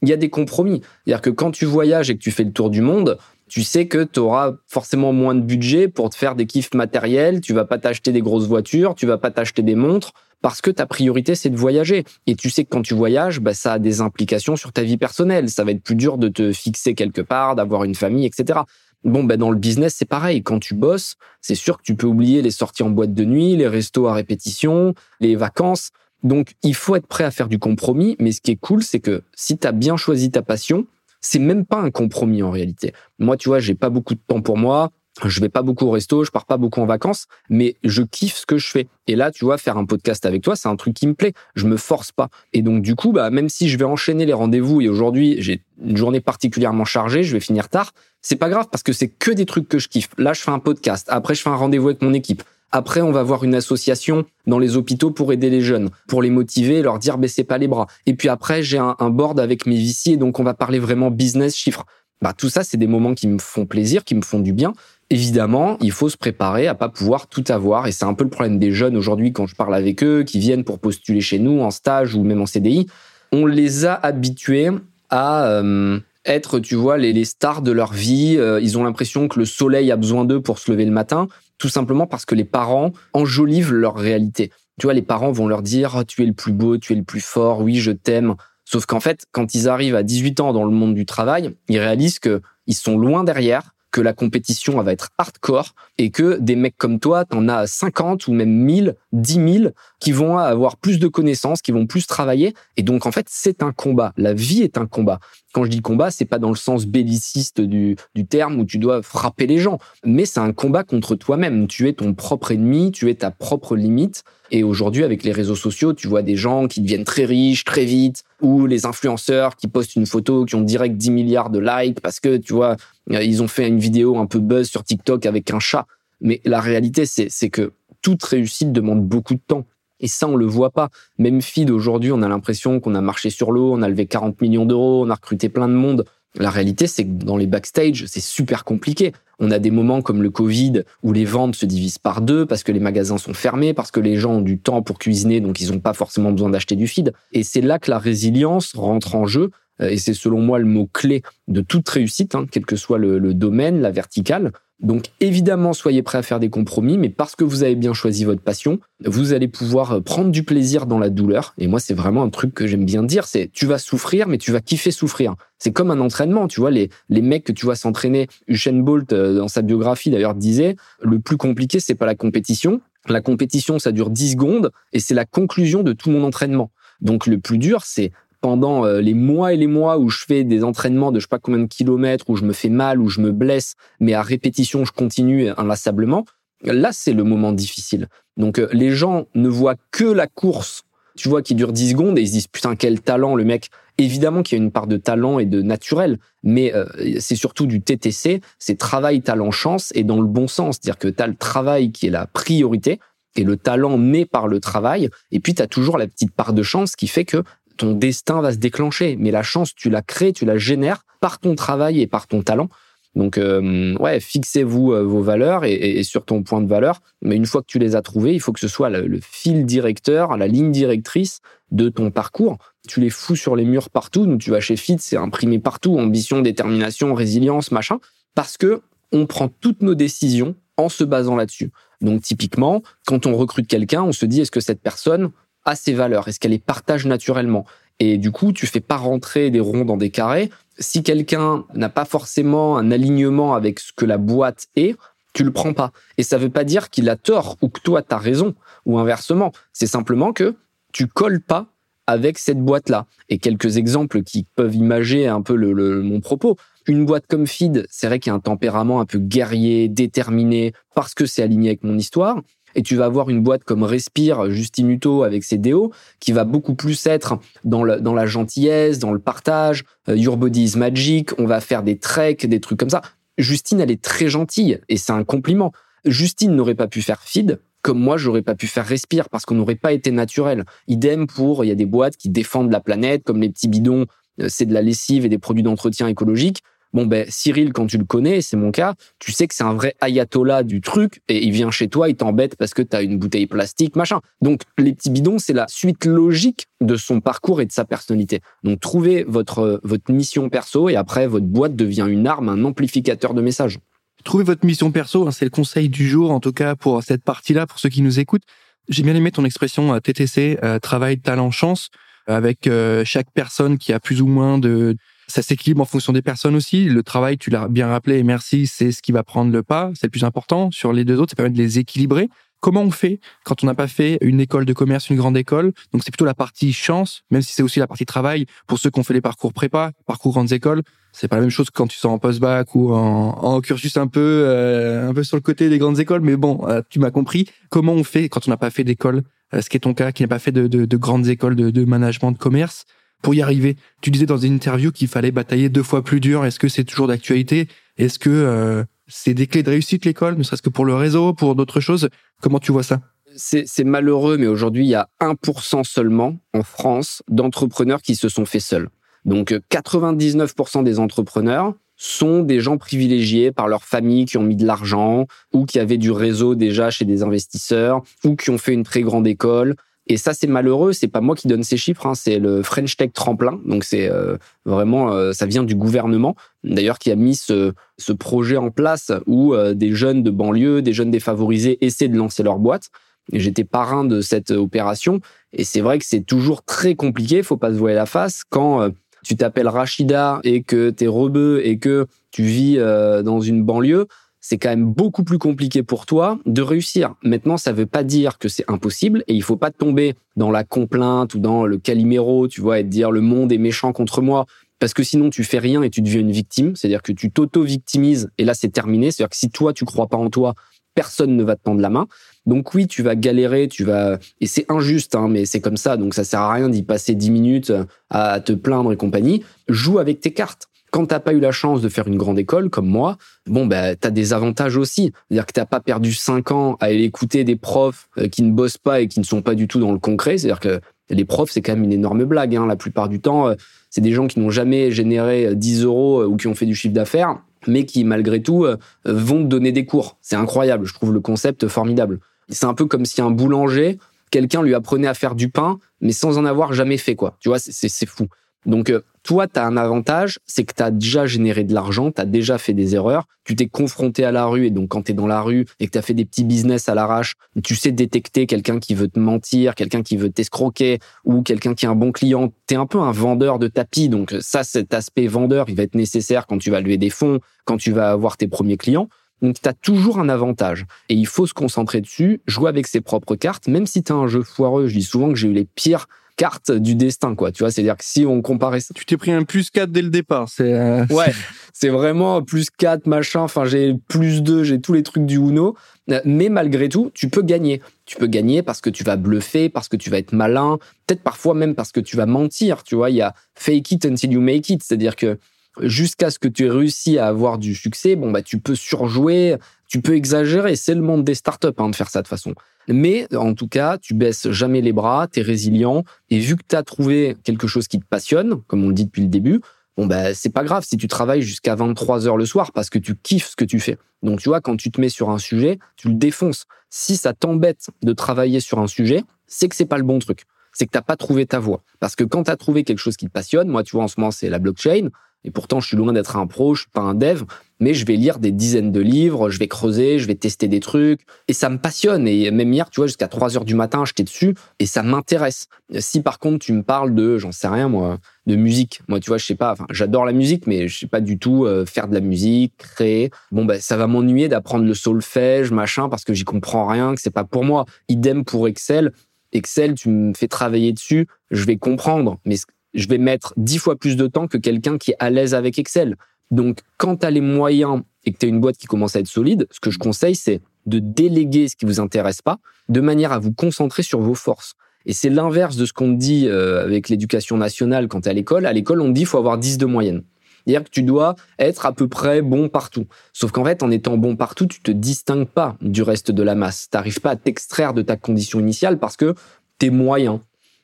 [0.05, 0.81] il y a des compromis.
[1.05, 3.87] C'est-à-dire que quand tu voyages et que tu fais le tour du monde, tu sais
[3.87, 7.65] que tu auras forcément moins de budget pour te faire des kiffs matériels, tu vas
[7.65, 11.35] pas t'acheter des grosses voitures, tu vas pas t'acheter des montres parce que ta priorité
[11.35, 14.55] c'est de voyager et tu sais que quand tu voyages, bah, ça a des implications
[14.55, 17.83] sur ta vie personnelle, ça va être plus dur de te fixer quelque part, d'avoir
[17.83, 18.59] une famille, etc.
[19.03, 20.41] Bon, ben dans le business, c'est pareil.
[20.41, 23.55] Quand tu bosses, c'est sûr que tu peux oublier les sorties en boîte de nuit,
[23.55, 25.91] les restos à répétition, les vacances.
[26.25, 28.15] Donc, il faut être prêt à faire du compromis.
[28.19, 30.87] Mais ce qui est cool, c'est que si tu as bien choisi ta passion,
[31.21, 32.93] c'est même pas un compromis en réalité.
[33.19, 34.91] Moi, tu vois, j'ai pas beaucoup de temps pour moi.
[35.23, 38.35] Je vais pas beaucoup au resto, je pars pas beaucoup en vacances, mais je kiffe
[38.35, 38.87] ce que je fais.
[39.07, 41.31] Et là, tu vois, faire un podcast avec toi, c'est un truc qui me plaît.
[41.55, 42.29] Je me force pas.
[42.53, 45.61] Et donc, du coup, bah, même si je vais enchaîner les rendez-vous et aujourd'hui, j'ai
[45.81, 49.31] une journée particulièrement chargée, je vais finir tard, c'est pas grave parce que c'est que
[49.31, 50.09] des trucs que je kiffe.
[50.17, 51.07] Là, je fais un podcast.
[51.09, 52.43] Après, je fais un rendez-vous avec mon équipe.
[52.75, 56.29] Après, on va voir une association dans les hôpitaux pour aider les jeunes, pour les
[56.29, 57.87] motiver, leur dire baissez pas les bras.
[58.05, 61.55] Et puis après, j'ai un, board avec mes viciers, donc on va parler vraiment business,
[61.55, 61.85] chiffres.
[62.21, 64.73] Bah, tout ça, c'est des moments qui me font plaisir, qui me font du bien.
[65.09, 67.87] Évidemment, il faut se préparer à pas pouvoir tout avoir.
[67.87, 70.39] Et c'est un peu le problème des jeunes aujourd'hui quand je parle avec eux, qui
[70.39, 72.87] viennent pour postuler chez nous en stage ou même en CDI.
[73.31, 74.71] On les a habitués
[75.09, 78.35] à euh, être, tu vois, les, stars de leur vie.
[78.37, 81.29] Euh, ils ont l'impression que le soleil a besoin d'eux pour se lever le matin
[81.57, 84.51] tout simplement parce que les parents enjolivent leur réalité.
[84.79, 86.95] Tu vois, les parents vont leur dire oh, tu es le plus beau, tu es
[86.95, 88.35] le plus fort, oui, je t'aime.
[88.65, 91.79] Sauf qu'en fait, quand ils arrivent à 18 ans dans le monde du travail, ils
[91.79, 96.57] réalisent que ils sont loin derrière, que la compétition va être hardcore et que des
[96.57, 99.69] mecs comme toi, t'en as 50 ou même 1000, 10 000
[100.01, 102.53] qui vont avoir plus de connaissances, qui vont plus travailler.
[102.75, 104.11] Et donc, en fait, c'est un combat.
[104.17, 105.21] La vie est un combat.
[105.53, 108.79] Quand je dis combat, c'est pas dans le sens belliciste du, du terme où tu
[108.79, 111.65] dois frapper les gens, mais c'est un combat contre toi-même.
[111.67, 114.25] Tu es ton propre ennemi, tu es ta propre limite.
[114.51, 117.85] Et aujourd'hui, avec les réseaux sociaux, tu vois des gens qui deviennent très riches très
[117.85, 121.99] vite, ou les influenceurs qui postent une photo qui ont direct 10 milliards de likes
[121.99, 122.75] parce que, tu vois,
[123.09, 125.87] ils ont fait une vidéo un peu buzz sur TikTok avec un chat.
[126.21, 129.65] Mais la réalité, c'est que toute réussite demande beaucoup de temps.
[129.99, 130.89] Et ça, on le voit pas.
[131.17, 134.41] Même feed aujourd'hui, on a l'impression qu'on a marché sur l'eau, on a levé 40
[134.41, 136.05] millions d'euros, on a recruté plein de monde.
[136.37, 139.13] La réalité, c'est que dans les backstage, c'est super compliqué.
[139.39, 142.63] On a des moments comme le Covid où les ventes se divisent par deux parce
[142.63, 145.59] que les magasins sont fermés, parce que les gens ont du temps pour cuisiner, donc
[145.61, 147.13] ils n'ont pas forcément besoin d'acheter du feed.
[147.31, 149.51] Et c'est là que la résilience rentre en jeu.
[149.81, 152.97] Euh, et c'est selon moi le mot clé de toute réussite, hein, quel que soit
[152.97, 154.51] le domaine, la verticale.
[154.81, 158.25] Donc évidemment, soyez prêts à faire des compromis, mais parce que vous avez bien choisi
[158.25, 161.53] votre passion, vous allez pouvoir euh, prendre du plaisir dans la douleur.
[161.57, 164.37] Et moi, c'est vraiment un truc que j'aime bien dire, c'est tu vas souffrir, mais
[164.37, 165.35] tu vas kiffer souffrir.
[165.59, 169.13] C'est comme un entraînement, tu vois, les, les mecs que tu vois s'entraîner, Usain Bolt,
[169.13, 172.81] euh, dans sa biographie d'ailleurs, disait, le plus compliqué, c'est pas la compétition.
[173.07, 176.71] La compétition, ça dure 10 secondes et c'est la conclusion de tout mon entraînement.
[177.01, 178.11] Donc le plus dur, c'est
[178.45, 181.29] pendant euh, les mois et les mois où je fais des entraînements de je sais
[181.29, 184.21] pas combien de kilomètres, où je me fais mal, où je me blesse, mais à
[184.21, 186.25] répétition, je continue inlassablement,
[186.61, 188.07] là, c'est le moment difficile.
[188.37, 190.83] Donc, euh, les gens ne voient que la course,
[191.17, 193.71] tu vois, qui dure 10 secondes et ils se disent, putain, quel talent, le mec.
[193.97, 196.85] Évidemment qu'il y a une part de talent et de naturel, mais euh,
[197.17, 200.75] c'est surtout du TTC, c'est travail, talent, chance, et dans le bon sens.
[200.75, 202.99] C'est-à-dire que tu as le travail qui est la priorité,
[203.35, 206.53] et le talent né par le travail, et puis tu as toujours la petite part
[206.53, 207.43] de chance qui fait que
[207.77, 209.15] ton destin va se déclencher.
[209.17, 212.41] Mais la chance, tu la crées, tu la génères par ton travail et par ton
[212.41, 212.69] talent.
[213.15, 217.01] Donc, euh, ouais, fixez-vous euh, vos valeurs et, sur ton point de valeur.
[217.21, 219.65] Mais une fois que tu les as trouvées, il faut que ce soit le, fil
[219.65, 221.39] directeur, la ligne directrice
[221.71, 222.57] de ton parcours.
[222.87, 224.25] Tu les fous sur les murs partout.
[224.25, 225.97] Nous, tu vas chez Fit, c'est imprimé partout.
[225.97, 227.99] Ambition, détermination, résilience, machin.
[228.35, 228.81] Parce que
[229.13, 231.71] on prend toutes nos décisions en se basant là-dessus.
[232.01, 235.31] Donc, typiquement, quand on recrute quelqu'un, on se dit est-ce que cette personne
[235.65, 237.65] a ses valeurs Est-ce qu'elle les partage naturellement?
[237.99, 240.49] Et du coup, tu fais pas rentrer des ronds dans des carrés
[240.79, 244.95] si quelqu'un n'a pas forcément un alignement avec ce que la boîte est,
[245.33, 245.91] tu le prends pas.
[246.17, 248.99] Et ça veut pas dire qu'il a tort ou que toi tu as raison ou
[248.99, 249.51] inversement.
[249.73, 250.55] C'est simplement que
[250.91, 251.67] tu colles pas
[252.07, 253.05] avec cette boîte-là.
[253.29, 256.57] Et quelques exemples qui peuvent imager un peu le, mon propos.
[256.87, 260.73] Une boîte comme Feed, c'est vrai qu'il y a un tempérament un peu guerrier, déterminé,
[260.93, 262.41] parce que c'est aligné avec mon histoire
[262.75, 266.43] et tu vas avoir une boîte comme Respire, Justine Hutto avec ses déos, qui va
[266.43, 269.83] beaucoup plus être dans, dans la gentillesse, dans le partage.
[270.09, 273.01] Euh, Your Body is Magic, on va faire des treks, des trucs comme ça.
[273.37, 275.71] Justine, elle est très gentille et c'est un compliment.
[276.05, 279.53] Justine n'aurait pas pu faire feed comme moi, j'aurais pas pu faire respire parce qu'on
[279.53, 280.65] n'aurait pas été naturel.
[280.87, 284.07] Idem pour, il y a des boîtes qui défendent la planète, comme les petits bidons,
[284.41, 286.63] euh, c'est de la lessive et des produits d'entretien écologique.
[286.95, 289.73] Bon, ben, Cyril, quand tu le connais, c'est mon cas, tu sais que c'est un
[289.73, 293.01] vrai ayatollah du truc et il vient chez toi, il t'embête parce que tu as
[293.01, 294.21] une bouteille plastique, machin.
[294.41, 298.39] Donc, les petits bidons, c'est la suite logique de son parcours et de sa personnalité.
[298.63, 303.33] Donc, trouvez votre, votre mission perso et après, votre boîte devient une arme, un amplificateur
[303.33, 303.79] de messages.
[304.23, 307.25] Trouvez votre mission perso, hein, c'est le conseil du jour, en tout cas pour cette
[307.25, 308.43] partie-là, pour ceux qui nous écoutent.
[308.87, 311.89] J'ai bien aimé ton expression euh, TTC, euh, travail, talent, chance,
[312.25, 314.95] avec euh, chaque personne qui a plus ou moins de
[315.27, 316.85] ça s'équilibre en fonction des personnes aussi.
[316.85, 319.91] Le travail, tu l'as bien rappelé, et merci, c'est ce qui va prendre le pas.
[319.95, 320.69] C'est le plus important.
[320.71, 322.29] Sur les deux autres, ça permet de les équilibrer.
[322.61, 325.71] Comment on fait quand on n'a pas fait une école de commerce, une grande école?
[325.91, 328.47] Donc c'est plutôt la partie chance, même si c'est aussi la partie travail.
[328.65, 331.51] Pour ceux qui ont fait les parcours prépa, parcours grandes écoles, c'est pas la même
[331.51, 335.37] chose quand tu sors en post-bac ou en, cursus un peu euh, un peu sur
[335.37, 336.21] le côté des grandes écoles.
[336.21, 337.47] Mais bon, euh, tu m'as compris.
[337.69, 339.21] Comment on fait quand on n'a pas fait d'école?
[339.53, 341.55] Euh, Ce qui est ton cas, qui n'a pas fait de, de, de grandes écoles
[341.55, 342.85] de, de management de commerce
[343.25, 343.75] pour y arriver.
[344.01, 346.45] Tu disais dans une interview qu'il fallait batailler deux fois plus dur.
[346.45, 347.67] Est-ce que c'est toujours d'actualité?
[347.97, 351.33] Est-ce que euh, c'est des clés de réussite l'école, ne serait-ce que pour le réseau,
[351.33, 352.09] pour d'autres choses?
[352.39, 353.01] Comment tu vois ça?
[353.35, 358.45] C'est malheureux, mais aujourd'hui, il y a 1% seulement en France d'entrepreneurs qui se sont
[358.45, 358.89] faits seuls.
[359.25, 364.67] Donc 99% des entrepreneurs sont des gens privilégiés par leur famille qui ont mis de
[364.67, 368.83] l'argent ou qui avaient du réseau déjà chez des investisseurs ou qui ont fait une
[368.83, 369.75] très grande école
[370.07, 370.93] et ça, c'est malheureux.
[370.93, 372.05] C'est pas moi qui donne ces chiffres.
[372.05, 373.59] Hein, c'est le French Tech Tremplin.
[373.65, 378.13] Donc c'est euh, vraiment, euh, ça vient du gouvernement, d'ailleurs, qui a mis ce, ce
[378.13, 382.43] projet en place où euh, des jeunes de banlieue, des jeunes défavorisés essaient de lancer
[382.43, 382.89] leur boîte.
[383.33, 385.19] J'étais parrain de cette opération.
[385.51, 387.41] Et c'est vrai que c'est toujours très compliqué.
[387.41, 388.87] Faut pas se voiler la face quand
[389.23, 394.05] tu t'appelles Rachida et que t'es rebeu et que tu vis dans une banlieue
[394.47, 397.15] c'est quand même beaucoup plus compliqué pour toi de réussir.
[397.23, 400.63] Maintenant, ça veut pas dire que c'est impossible et il faut pas tomber dans la
[400.63, 404.21] complainte ou dans le caliméro, tu vois, et te dire le monde est méchant contre
[404.21, 404.45] moi.
[404.77, 406.75] Parce que sinon, tu fais rien et tu deviens une victime.
[406.75, 409.09] C'est-à-dire que tu t'auto-victimises et là, c'est terminé.
[409.09, 410.53] C'est-à-dire que si toi, tu crois pas en toi,
[410.93, 412.05] personne ne va te tendre la main.
[412.45, 415.97] Donc oui, tu vas galérer, tu vas et c'est injuste, hein, mais c'est comme ça.
[415.97, 417.73] Donc ça sert à rien d'y passer dix minutes
[418.11, 419.43] à te plaindre et compagnie.
[419.69, 422.69] Joue avec tes cartes quand t'as pas eu la chance de faire une grande école
[422.69, 425.11] comme moi, bon ben t'as des avantages aussi.
[425.27, 428.51] C'est-à-dire que t'as pas perdu cinq ans à aller écouter des profs euh, qui ne
[428.53, 430.37] bossent pas et qui ne sont pas du tout dans le concret.
[430.37, 430.79] C'est-à-dire que
[431.09, 432.55] les profs, c'est quand même une énorme blague.
[432.55, 432.65] Hein.
[432.65, 433.55] La plupart du temps, euh,
[433.89, 436.75] c'est des gens qui n'ont jamais généré 10 euh, euros ou qui ont fait du
[436.75, 438.65] chiffre d'affaires, mais qui malgré tout
[439.03, 440.17] vont te donner des cours.
[440.21, 440.85] C'est incroyable.
[440.85, 442.21] Je trouve le concept formidable.
[442.47, 443.97] C'est un peu comme si un boulanger,
[444.31, 447.35] quelqu'un lui apprenait à faire du pain, mais sans en avoir jamais fait quoi.
[447.41, 448.27] Tu vois, c'est fou.
[448.65, 448.91] Donc
[449.25, 452.25] toi, tu as un avantage, c'est que tu as déjà généré de l'argent, tu as
[452.25, 455.15] déjà fait des erreurs, tu t'es confronté à la rue et donc quand tu es
[455.15, 457.91] dans la rue et que tu as fait des petits business à l'arrache, tu sais
[457.91, 461.95] détecter quelqu'un qui veut te mentir, quelqu'un qui veut t'escroquer ou quelqu'un qui est un
[461.95, 462.53] bon client.
[462.67, 465.83] Tu es un peu un vendeur de tapis, donc ça, cet aspect vendeur, il va
[465.83, 469.09] être nécessaire quand tu vas lever des fonds, quand tu vas avoir tes premiers clients.
[469.41, 470.85] Donc, tu as toujours un avantage.
[471.09, 474.15] Et il faut se concentrer dessus, jouer avec ses propres cartes, même si tu as
[474.15, 474.87] un jeu foireux.
[474.87, 477.51] Je dis souvent que j'ai eu les pires carte du destin, quoi.
[477.51, 478.93] Tu vois, c'est-à-dire que si on comparait ça.
[478.93, 480.49] Tu t'es pris un plus 4 dès le départ.
[480.49, 481.33] C'est, euh, ouais,
[481.73, 483.41] c'est vraiment plus 4, machin.
[483.41, 485.75] Enfin, j'ai plus 2, j'ai tous les trucs du Uno.
[486.23, 487.81] Mais malgré tout, tu peux gagner.
[488.05, 491.23] Tu peux gagner parce que tu vas bluffer, parce que tu vas être malin, peut-être
[491.23, 492.83] parfois même parce que tu vas mentir.
[492.83, 494.83] Tu vois, il y a fake it until you make it.
[494.83, 495.39] C'est-à-dire que
[495.81, 499.55] jusqu'à ce que tu aies réussi à avoir du succès, bon, bah, tu peux surjouer,
[499.87, 500.75] tu peux exagérer.
[500.75, 502.53] C'est le monde des startups hein, de faire ça de façon.
[502.87, 506.03] Mais en tout cas, tu baisses jamais les bras, tu es résilient.
[506.29, 509.05] Et vu que tu as trouvé quelque chose qui te passionne, comme on le dit
[509.05, 509.61] depuis le début,
[509.97, 512.99] bon bah c'est pas grave si tu travailles jusqu'à 23 heures le soir parce que
[512.99, 513.97] tu kiffes ce que tu fais.
[514.23, 516.65] Donc tu vois, quand tu te mets sur un sujet, tu le défonces.
[516.89, 520.43] Si ça t'embête de travailler sur un sujet, c'est que c'est pas le bon truc.
[520.75, 521.81] C'est que t'as pas trouvé ta voie.
[521.99, 524.07] Parce que quand tu as trouvé quelque chose qui te passionne, moi tu vois en
[524.07, 525.09] ce moment c'est la blockchain,
[525.45, 527.43] et pourtant, je suis loin d'être un pro, je suis pas un dev,
[527.79, 530.79] mais je vais lire des dizaines de livres, je vais creuser, je vais tester des
[530.79, 532.27] trucs, et ça me passionne.
[532.27, 535.67] Et même hier, tu vois, jusqu'à 3 heures du matin, j'étais dessus, et ça m'intéresse.
[535.99, 539.29] Si par contre, tu me parles de, j'en sais rien, moi, de musique, moi, tu
[539.29, 541.85] vois, je sais pas, enfin, j'adore la musique, mais je sais pas du tout euh,
[541.85, 543.29] faire de la musique, créer.
[543.51, 547.21] Bon, ben, ça va m'ennuyer d'apprendre le solfège, machin, parce que j'y comprends rien, que
[547.21, 547.85] c'est pas pour moi.
[548.09, 549.11] Idem pour Excel.
[549.55, 552.39] Excel, tu me fais travailler dessus, je vais comprendre.
[552.45, 552.55] Mais
[552.93, 555.79] je vais mettre dix fois plus de temps que quelqu'un qui est à l'aise avec
[555.79, 556.15] Excel.
[556.51, 559.19] Donc, quand tu as les moyens et que tu as une boîte qui commence à
[559.19, 562.57] être solide, ce que je conseille, c'est de déléguer ce qui vous intéresse pas,
[562.89, 564.75] de manière à vous concentrer sur vos forces.
[565.05, 568.65] Et c'est l'inverse de ce qu'on dit euh, avec l'éducation nationale quand tu à l'école.
[568.65, 570.23] À l'école, on dit qu'il faut avoir 10 de moyenne.
[570.65, 573.05] C'est-à-dire que tu dois être à peu près bon partout.
[573.33, 576.55] Sauf qu'en fait, en étant bon partout, tu te distingues pas du reste de la
[576.55, 576.87] masse.
[576.91, 579.35] Tu n'arrives pas à t'extraire de ta condition initiale parce que
[579.79, 580.41] tu es moyen.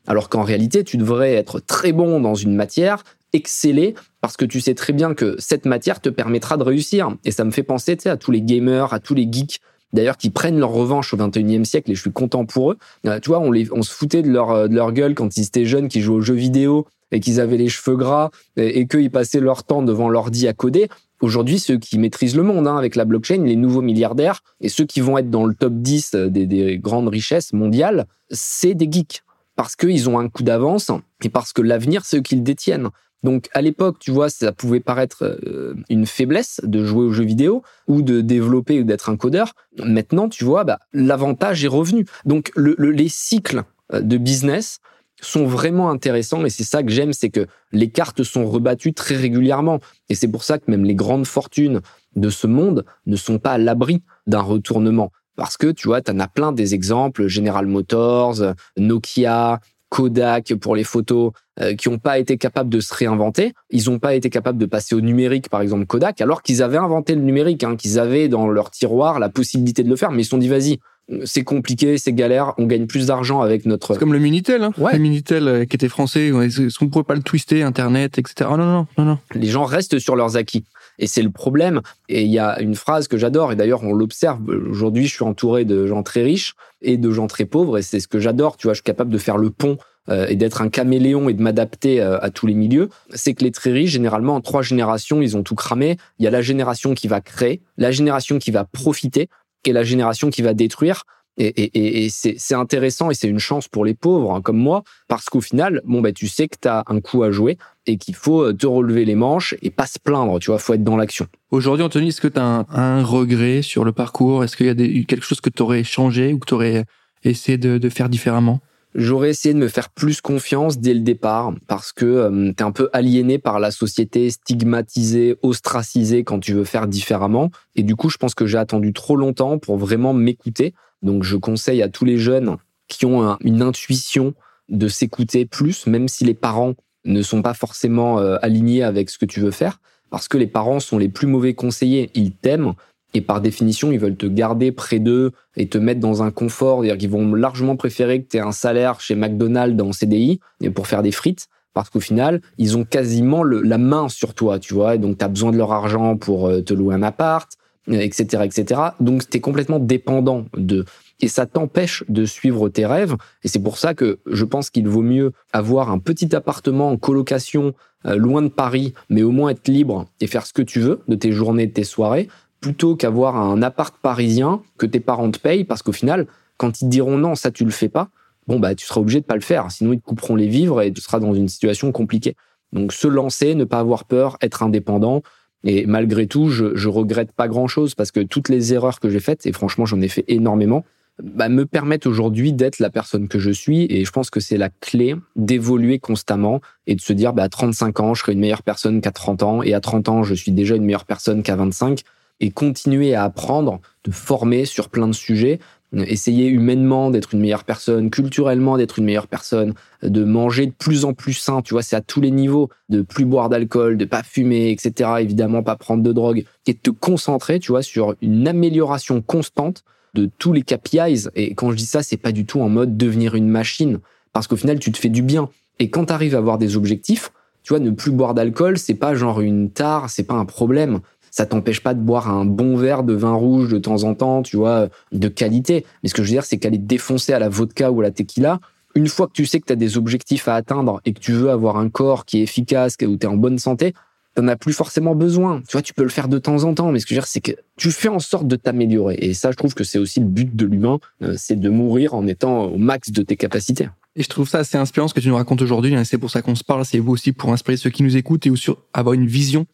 [0.08, 4.60] Alors qu'en réalité, tu devrais être très bon dans une matière, exceller, parce que tu
[4.60, 7.16] sais très bien que cette matière te permettra de réussir.
[7.24, 9.62] Et ça me fait penser à tous les gamers, à tous les geeks,
[9.94, 12.78] d'ailleurs, qui prennent leur revanche au 21e siècle, et je suis content pour eux.
[13.06, 15.38] Euh, tu vois, on, les, on se foutait de leur, euh, de leur gueule quand
[15.38, 18.88] ils étaient jeunes, qui jouaient aux jeux vidéo, et qu'ils avaient les cheveux gras, et,
[18.88, 20.90] qu'ils passaient leur temps devant l'ordi à coder.
[21.22, 24.86] Aujourd'hui, ceux qui maîtrisent le monde hein, avec la blockchain, les nouveaux milliardaires, et ceux
[24.86, 29.24] qui vont être dans le top 10 des, des grandes richesses mondiales, c'est des geeks
[29.56, 30.92] parce qu'ils ont un coup d'avance
[31.24, 32.90] et parce que l'avenir, c'est eux qui le détiennent.
[33.24, 37.26] Donc à l'époque, tu vois, ça pouvait paraître euh, une faiblesse de jouer aux jeux
[37.26, 39.54] vidéo ou de développer ou d'être un codeur.
[39.78, 42.06] Maintenant, tu vois, bah, l'avantage est revenu.
[42.26, 44.80] Donc les cycles euh, de business
[45.22, 49.16] sont vraiment intéressants et c'est ça que j'aime, c'est que les cartes sont rebattues très
[49.16, 49.80] régulièrement.
[50.10, 51.82] Et c'est pour ça que même les grandes fortunes
[52.16, 55.12] de ce monde ne sont pas à l'abri d'un retournement.
[55.36, 59.60] Parce que tu vois, tu en as plein des exemples, General Motors, Nokia,
[59.92, 63.54] Kodak pour les photos, euh, qui n'ont pas été capables de se réinventer.
[63.70, 66.78] Ils n'ont pas été capables de passer au numérique, par exemple Kodak, alors qu'ils avaient
[66.78, 70.22] inventé le numérique, hein, qu'ils avaient dans leur tiroir la possibilité de le faire, mais
[70.22, 70.80] ils se sont dit, vas-y,
[71.26, 73.94] c'est compliqué, c'est galère, on gagne plus d'argent avec notre...
[73.94, 77.04] C'est comme le Minitel, hein le Minitel euh, qui était français, est-ce qu'on ne pourrait
[77.04, 78.50] pas le twister, Internet, etc.
[78.52, 79.20] Oh non, non, non, non.
[79.34, 80.64] Les gens restent sur leurs acquis.
[81.00, 81.82] Et c'est le problème.
[82.10, 84.40] Et il y a une phrase que j'adore, et d'ailleurs on l'observe.
[84.70, 88.00] Aujourd'hui, je suis entouré de gens très riches et de gens très pauvres, et c'est
[88.00, 88.58] ce que j'adore.
[88.58, 89.78] Tu vois, je suis capable de faire le pont
[90.10, 92.90] euh, et d'être un caméléon et de m'adapter euh, à tous les milieux.
[93.14, 95.98] C'est que les très riches, généralement, en trois générations, ils ont tout cramé.
[96.18, 99.30] Il y a la génération qui va créer, la génération qui va profiter
[99.66, 101.04] et la génération qui va détruire.
[101.38, 105.42] Et, c'est intéressant et c'est une chance pour les pauvres hein, comme moi, parce qu'au
[105.42, 108.44] final, bon, bah, tu sais que tu as un coup à jouer et qu'il faut
[108.44, 111.28] euh, te relever les manches et pas se plaindre, tu vois, faut être dans l'action.
[111.50, 114.44] Aujourd'hui, Anthony, est-ce que tu as un, regret sur le parcours?
[114.44, 116.86] Est-ce qu'il y a des, quelque chose que tu aurais changé ou que tu aurais
[117.24, 118.60] essayé de, faire différemment?
[118.94, 122.64] J'aurais essayé de me faire plus confiance dès le départ parce que euh, tu es
[122.64, 127.52] un peu aliéné par la société, stigmatisé, ostracisé quand tu veux faire différemment.
[127.76, 130.74] Et du coup, je pense que j'ai attendu trop longtemps pour vraiment m'écouter.
[131.02, 134.34] Donc, je conseille à tous les jeunes qui ont une intuition
[134.68, 136.74] de s'écouter plus, même si les parents
[137.06, 140.48] ne sont pas forcément euh, alignés avec ce que tu veux faire, parce que les
[140.48, 142.12] parents sont les plus mauvais conseillers.
[142.14, 142.74] Ils t'aiment
[143.14, 146.82] et par définition, ils veulent te garder près d'eux et te mettre dans un confort.
[146.82, 150.40] C'est-à-dire qu'ils vont largement préférer que tu aies un salaire chez McDonald's en CDI
[150.74, 154.74] pour faire des frites, parce qu'au final, ils ont quasiment la main sur toi, tu
[154.74, 154.96] vois.
[154.96, 157.52] Et donc, tu as besoin de leur argent pour euh, te louer un appart,
[157.88, 158.82] etc., etc.
[159.00, 160.86] Donc, tu es complètement dépendant de
[161.24, 163.16] et ça t'empêche de suivre tes rêves.
[163.44, 166.98] Et c'est pour ça que je pense qu'il vaut mieux avoir un petit appartement en
[166.98, 167.74] colocation
[168.06, 171.02] euh, loin de Paris, mais au moins être libre et faire ce que tu veux
[171.08, 172.28] de tes journées, de tes soirées,
[172.62, 176.86] plutôt qu'avoir un appart parisien que tes parents te payent, parce qu'au final, quand ils
[176.86, 178.10] te diront non, ça tu le fais pas,
[178.48, 180.82] bon bah tu seras obligé de pas le faire, sinon ils te couperont les vivres
[180.82, 182.36] et tu seras dans une situation compliquée.
[182.72, 185.24] Donc se lancer, ne pas avoir peur, être indépendant.
[185.64, 189.10] Et malgré tout, je, je regrette pas grand chose parce que toutes les erreurs que
[189.10, 190.86] j'ai faites, et franchement j'en ai fait énormément,
[191.22, 193.86] bah, me permettent aujourd'hui d'être la personne que je suis.
[193.90, 197.50] Et je pense que c'est la clé d'évoluer constamment et de se dire, bah, à
[197.50, 199.64] 35 ans, je serai une meilleure personne qu'à 30 ans.
[199.64, 202.02] Et à 30 ans, je suis déjà une meilleure personne qu'à 25.
[202.42, 205.60] Et continuer à apprendre, de former sur plein de sujets,
[205.94, 209.74] essayer humainement d'être une meilleure personne, culturellement d'être une meilleure personne,
[210.04, 213.02] de manger de plus en plus sain, tu vois, c'est à tous les niveaux, de
[213.02, 215.10] plus boire d'alcool, de pas fumer, etc.
[215.20, 219.84] Évidemment, pas prendre de drogue, et de te concentrer, tu vois, sur une amélioration constante
[220.14, 221.30] de tous les KPIs.
[221.36, 224.00] Et quand je dis ça, c'est pas du tout en mode devenir une machine,
[224.34, 225.50] parce qu'au final, tu te fais du bien.
[225.80, 227.32] Et quand tu arrives à avoir des objectifs,
[227.64, 231.02] tu vois, ne plus boire d'alcool, c'est pas genre une tare, c'est pas un problème.
[231.32, 234.44] Ça t'empêche pas de boire un bon verre de vin rouge de temps en temps,
[234.44, 235.86] tu vois, de qualité.
[236.04, 238.12] Mais ce que je veux dire, c'est qu'aller défoncer à la vodka ou à la
[238.12, 238.60] tequila,
[238.96, 241.32] une fois que tu sais que tu as des objectifs à atteindre et que tu
[241.32, 243.94] veux avoir un corps qui est efficace, où tu es en bonne santé,
[244.36, 245.62] t'en as plus forcément besoin.
[245.68, 247.22] Tu vois, tu peux le faire de temps en temps, mais ce que je veux
[247.22, 249.16] dire, c'est que tu fais en sorte de t'améliorer.
[249.20, 252.14] Et ça, je trouve que c'est aussi le but de l'humain, euh, c'est de mourir
[252.14, 253.88] en étant au max de tes capacités.
[254.16, 255.96] Et je trouve ça assez inspirant ce que tu nous racontes aujourd'hui.
[255.96, 256.84] Hein, c'est pour ça qu'on se parle.
[256.84, 259.66] C'est vous aussi pour inspirer ceux qui nous écoutent et aussi avoir une vision.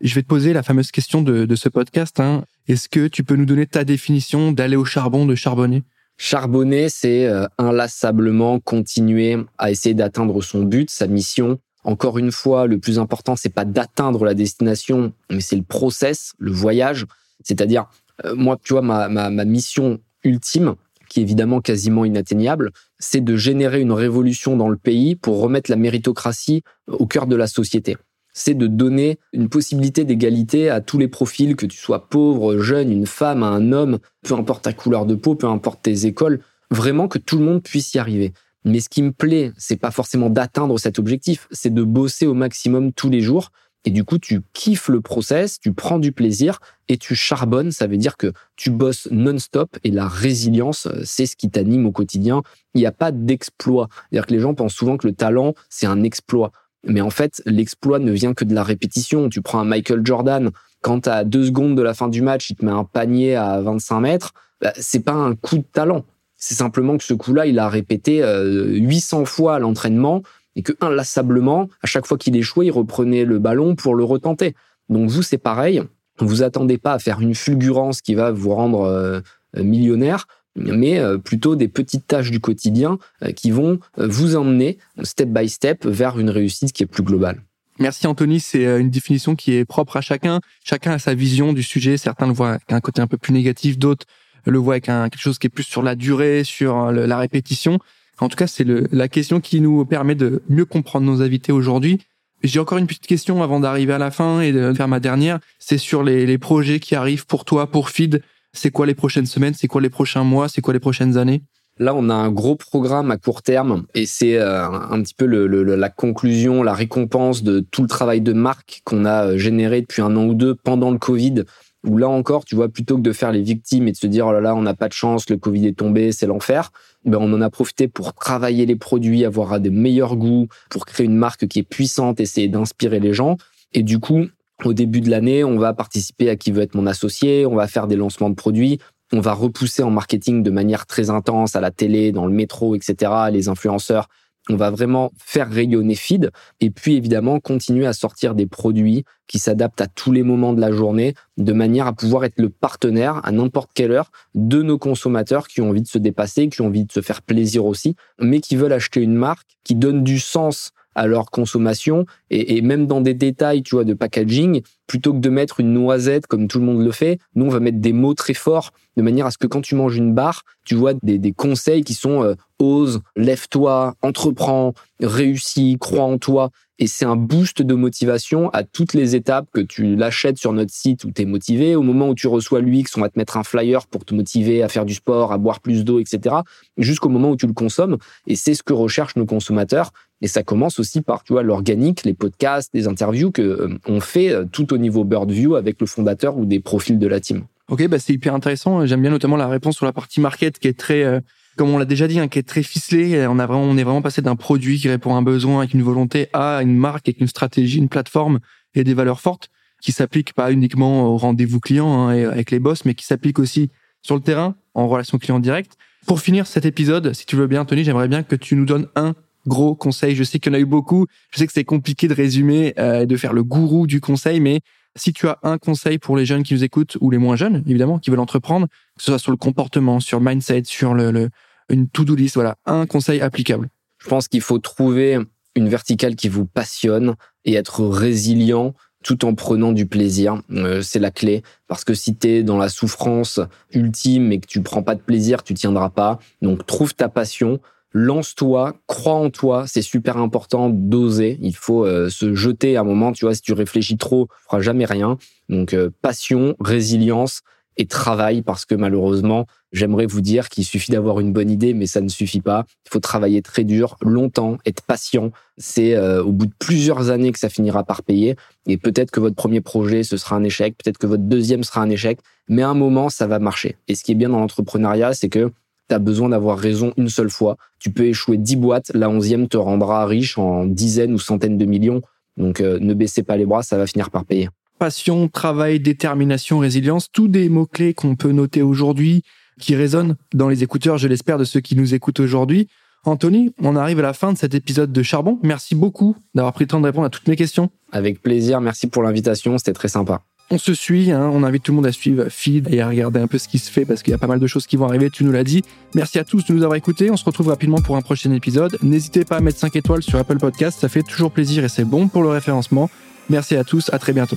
[0.00, 2.20] Je vais te poser la fameuse question de, ce podcast.
[2.20, 2.44] Hein.
[2.68, 5.82] Est-ce que tu peux nous donner ta définition d'aller au charbon, de charbonner?
[6.18, 12.66] Charbonner, c'est euh, inlassablement continuer à essayer d'atteindre son but, sa mission, encore une fois,
[12.66, 17.06] le plus important, c'est pas d'atteindre la destination, mais c'est le process, le voyage.
[17.44, 17.86] C'est-à-dire,
[18.24, 20.74] euh, moi, tu vois, ma, ma, ma mission ultime,
[21.08, 25.70] qui est évidemment quasiment inatteignable, c'est de générer une révolution dans le pays pour remettre
[25.70, 27.96] la méritocratie au cœur de la société.
[28.38, 32.92] C'est de donner une possibilité d'égalité à tous les profils, que tu sois pauvre, jeune,
[32.92, 37.08] une femme, un homme, peu importe ta couleur de peau, peu importe tes écoles, vraiment
[37.08, 38.34] que tout le monde puisse y arriver.
[38.66, 42.34] Mais ce qui me plaît, c'est pas forcément d'atteindre cet objectif, c'est de bosser au
[42.34, 43.52] maximum tous les jours.
[43.86, 46.58] Et du coup, tu kiffes le process, tu prends du plaisir
[46.88, 47.70] et tu charbonnes.
[47.70, 51.92] Ça veut dire que tu bosses non-stop et la résilience, c'est ce qui t'anime au
[51.92, 52.42] quotidien.
[52.74, 53.88] Il n'y a pas d'exploit.
[54.10, 56.50] C'est-à-dire que les gens pensent souvent que le talent, c'est un exploit.
[56.86, 59.28] Mais en fait, l'exploit ne vient que de la répétition.
[59.28, 60.50] Tu prends un Michael Jordan,
[60.82, 63.60] quand à deux secondes de la fin du match, il te met un panier à
[63.60, 66.04] 25 mètres, bah, c'est pas un coup de talent.
[66.36, 70.22] C'est simplement que ce coup-là, il a répété 800 euh, fois l'entraînement
[70.54, 74.54] et que inlassablement, à chaque fois qu'il échouait, il reprenait le ballon pour le retenter.
[74.88, 75.82] Donc vous, c'est pareil.
[76.18, 79.20] Vous attendez pas à faire une fulgurance qui va vous rendre euh,
[79.56, 80.26] millionnaire,
[80.56, 82.98] mais euh, plutôt des petites tâches du quotidien
[83.34, 87.42] qui vont vous emmener step by step vers une réussite qui est plus globale.
[87.78, 90.40] Merci Anthony, c'est une définition qui est propre à chacun.
[90.64, 91.98] Chacun a sa vision du sujet.
[91.98, 94.06] Certains le voient avec un côté un peu plus négatif, d'autres
[94.46, 97.78] le voit avec un, quelque chose qui est plus sur la durée, sur la répétition.
[98.18, 102.00] En tout cas, c'est la question qui nous permet de mieux comprendre nos invités aujourd'hui.
[102.42, 105.38] J'ai encore une petite question avant d'arriver à la fin et de faire ma dernière.
[105.58, 108.22] C'est sur les, les projets qui arrivent pour toi, pour Feed.
[108.56, 109.54] C'est quoi les prochaines semaines?
[109.54, 110.48] C'est quoi les prochains mois?
[110.48, 111.42] C'est quoi les prochaines années?
[111.78, 115.26] Là, on a un gros programme à court terme et c'est euh, un petit peu
[115.26, 119.82] le, la conclusion, la récompense de tout le travail de marque qu'on a euh, généré
[119.82, 121.44] depuis un an ou deux pendant le Covid
[121.84, 124.26] où là encore, tu vois, plutôt que de faire les victimes et de se dire,
[124.26, 126.70] oh là là, on n'a pas de chance, le Covid est tombé, c'est l'enfer,
[127.04, 131.06] ben on en a profité pour travailler les produits, avoir des meilleurs goûts, pour créer
[131.06, 133.36] une marque qui est puissante, essayer d'inspirer les gens.
[133.72, 134.26] Et du coup,
[134.64, 137.66] au début de l'année, on va participer à qui veut être mon associé, on va
[137.66, 138.78] faire des lancements de produits,
[139.12, 142.74] on va repousser en marketing de manière très intense à la télé, dans le métro,
[142.74, 144.08] etc., les influenceurs
[144.48, 146.30] on va vraiment faire rayonner Feed
[146.60, 150.60] et puis évidemment continuer à sortir des produits qui s'adaptent à tous les moments de
[150.60, 154.78] la journée de manière à pouvoir être le partenaire à n'importe quelle heure de nos
[154.78, 157.96] consommateurs qui ont envie de se dépasser, qui ont envie de se faire plaisir aussi,
[158.20, 162.86] mais qui veulent acheter une marque qui donne du sens à leur consommation et, même
[162.86, 166.58] dans des détails, tu vois, de packaging, plutôt que de mettre une noisette comme tout
[166.58, 169.30] le monde le fait, nous on va mettre des mots très forts de manière à
[169.30, 173.00] ce que quand tu manges une barre, tu vois des, conseils qui sont euh, ose,
[173.14, 176.50] lève-toi, entreprends, réussis, crois en toi.
[176.78, 180.72] Et c'est un boost de motivation à toutes les étapes que tu l'achètes sur notre
[180.72, 183.38] site où tu es motivé, au moment où tu reçois l'UX, on va te mettre
[183.38, 186.36] un flyer pour te motiver à faire du sport, à boire plus d'eau, etc.
[186.76, 187.96] Jusqu'au moment où tu le consommes.
[188.26, 189.92] Et c'est ce que recherchent nos consommateurs.
[190.22, 194.00] Et ça commence aussi par, tu vois, l'organique, les podcasts, les interviews que euh, on
[194.00, 197.44] fait euh, tout au niveau Birdview avec le fondateur ou des profils de la team.
[197.68, 198.86] Ok, bah c'est hyper intéressant.
[198.86, 201.20] J'aime bien notamment la réponse sur la partie market qui est très euh,
[201.56, 203.26] comme on l'a déjà dit, hein, qui est très ficelé.
[203.26, 205.74] On a vraiment, on est vraiment passé d'un produit qui répond à un besoin avec
[205.74, 208.40] une volonté à une marque avec une stratégie, une plateforme
[208.74, 209.50] et des valeurs fortes
[209.80, 213.38] qui s'appliquent pas uniquement au rendez-vous client hein, et avec les boss, mais qui s'appliquent
[213.38, 213.70] aussi
[214.02, 215.76] sur le terrain en relation client directe.
[216.06, 218.86] Pour finir cet épisode, si tu veux bien, Tony, j'aimerais bien que tu nous donnes
[218.94, 219.14] un
[219.46, 220.14] gros conseil.
[220.14, 221.06] Je sais qu'il y en a eu beaucoup.
[221.30, 224.40] Je sais que c'est compliqué de résumer euh, et de faire le gourou du conseil,
[224.40, 224.60] mais
[224.98, 227.62] Si tu as un conseil pour les jeunes qui nous écoutent ou les moins jeunes,
[227.66, 231.28] évidemment, qui veulent entreprendre, que ce soit sur le comportement, sur le mindset, sur le,
[231.68, 233.68] une to-do list, voilà, un conseil applicable.
[233.98, 235.18] Je pense qu'il faut trouver
[235.54, 240.42] une verticale qui vous passionne et être résilient tout en prenant du plaisir.
[240.50, 241.42] Euh, c'est la clé.
[241.68, 243.40] Parce que si tu es dans la souffrance
[243.72, 246.18] ultime et que tu prends pas de plaisir, tu tiendras pas.
[246.42, 247.60] Donc trouve ta passion,
[247.96, 251.38] lance-toi, crois en toi, c'est super important d'oser.
[251.40, 254.44] Il faut euh, se jeter à un moment, tu vois, si tu réfléchis trop, tu
[254.44, 255.16] feras jamais rien.
[255.48, 257.40] Donc euh, passion, résilience
[257.78, 261.86] et travail parce que malheureusement, j'aimerais vous dire qu'il suffit d'avoir une bonne idée mais
[261.86, 262.66] ça ne suffit pas.
[262.84, 265.30] Il faut travailler très dur, longtemps, être patient.
[265.56, 268.36] C'est euh, au bout de plusieurs années que ça finira par payer
[268.66, 271.80] et peut-être que votre premier projet ce sera un échec, peut-être que votre deuxième sera
[271.80, 273.76] un échec, mais à un moment ça va marcher.
[273.88, 275.50] Et ce qui est bien dans l'entrepreneuriat, c'est que
[275.88, 277.56] tu as besoin d'avoir raison une seule fois.
[277.78, 281.64] Tu peux échouer 10 boîtes, la onzième te rendra riche en dizaines ou centaines de
[281.64, 282.02] millions.
[282.36, 284.48] Donc euh, ne baissez pas les bras, ça va finir par payer.
[284.78, 289.22] Passion, travail, détermination, résilience, tous des mots-clés qu'on peut noter aujourd'hui,
[289.58, 292.68] qui résonnent dans les écouteurs, je l'espère, de ceux qui nous écoutent aujourd'hui.
[293.04, 295.38] Anthony, on arrive à la fin de cet épisode de Charbon.
[295.42, 297.70] Merci beaucoup d'avoir pris le temps de répondre à toutes mes questions.
[297.92, 300.22] Avec plaisir, merci pour l'invitation, c'était très sympa.
[300.48, 301.28] On se suit, hein.
[301.32, 303.58] on invite tout le monde à suivre Feed et à regarder un peu ce qui
[303.58, 305.32] se fait parce qu'il y a pas mal de choses qui vont arriver, tu nous
[305.32, 305.62] l'as dit.
[305.94, 308.78] Merci à tous de nous avoir écoutés, on se retrouve rapidement pour un prochain épisode.
[308.80, 311.84] N'hésitez pas à mettre 5 étoiles sur Apple Podcast, ça fait toujours plaisir et c'est
[311.84, 312.88] bon pour le référencement.
[313.28, 314.36] Merci à tous, à très bientôt.